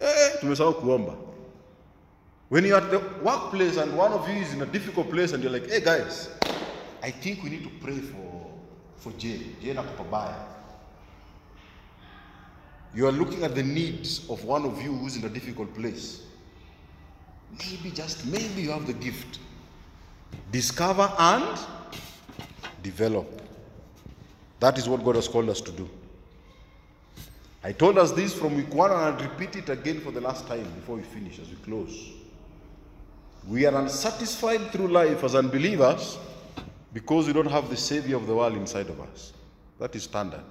[0.01, 1.15] eh, tumesahau kuomba.
[2.55, 5.43] When you're at the workplace and one of you is in a difficult place and
[5.43, 6.29] you're like, hey guys,
[7.03, 8.47] I think we need to pray for,
[8.97, 9.57] for Jane.
[9.61, 10.37] Jane ako pabaya.
[12.95, 16.23] You are looking at the needs of one of you who's in a difficult place.
[17.59, 19.41] Maybe, just maybe you have the gift.
[20.53, 21.59] Discover and
[22.85, 23.43] develop.
[24.61, 25.91] That is what God has called us to do.
[27.65, 30.47] I told us this from week one and I'll repeat it again for the last
[30.47, 32.15] time before we finish, as we close.
[33.49, 36.19] We are unsatisfied through life as unbelievers
[36.93, 39.33] because we don't have the Savior of the world inside of us.
[39.79, 40.45] That is standard.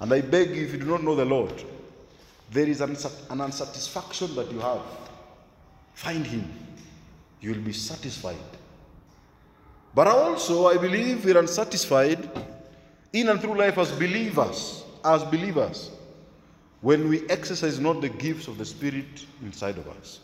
[0.00, 1.54] And I beg you, if you do not know the Lord,
[2.50, 2.96] there is an,
[3.40, 4.82] unsatisfaction that you have.
[5.94, 6.52] Find Him.
[7.40, 8.36] You will be satisfied.
[9.94, 12.28] But also, I believe we're unsatisfied
[13.12, 15.90] in and through life as believers, as believers,
[16.82, 20.20] when we exercise not the gifts of the Spirit inside of us.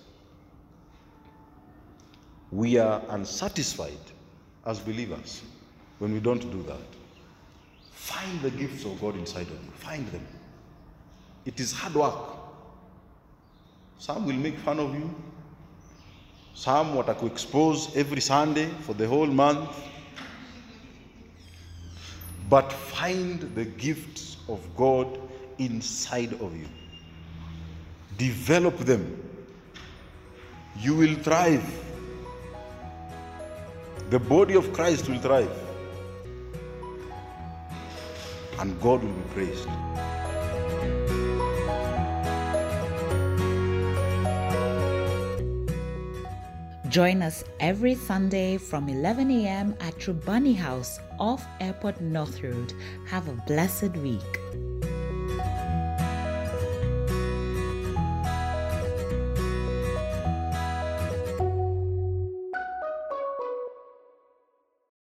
[2.53, 4.05] We are unsatisfied
[4.67, 5.43] as believers
[5.99, 6.77] when we don't do that.
[7.93, 9.71] Find the gifts of God inside of you.
[9.77, 10.27] Find them.
[11.47, 12.15] It is hard work.
[13.99, 15.15] Some will make fun of you.
[16.55, 19.71] Some what I could expose every Sunday for the whole month.
[22.51, 25.19] But find the gifts of God
[25.59, 26.69] inside of you.
[28.19, 29.23] Develop them.
[30.79, 31.65] You will thrive.
[34.11, 35.51] The body of Christ will thrive.
[38.59, 39.69] And God will be praised.
[46.93, 49.75] Join us every Sunday from 11 a.m.
[49.81, 52.75] at Trubani House off Airport North Road.
[53.07, 54.39] Have a blessed week.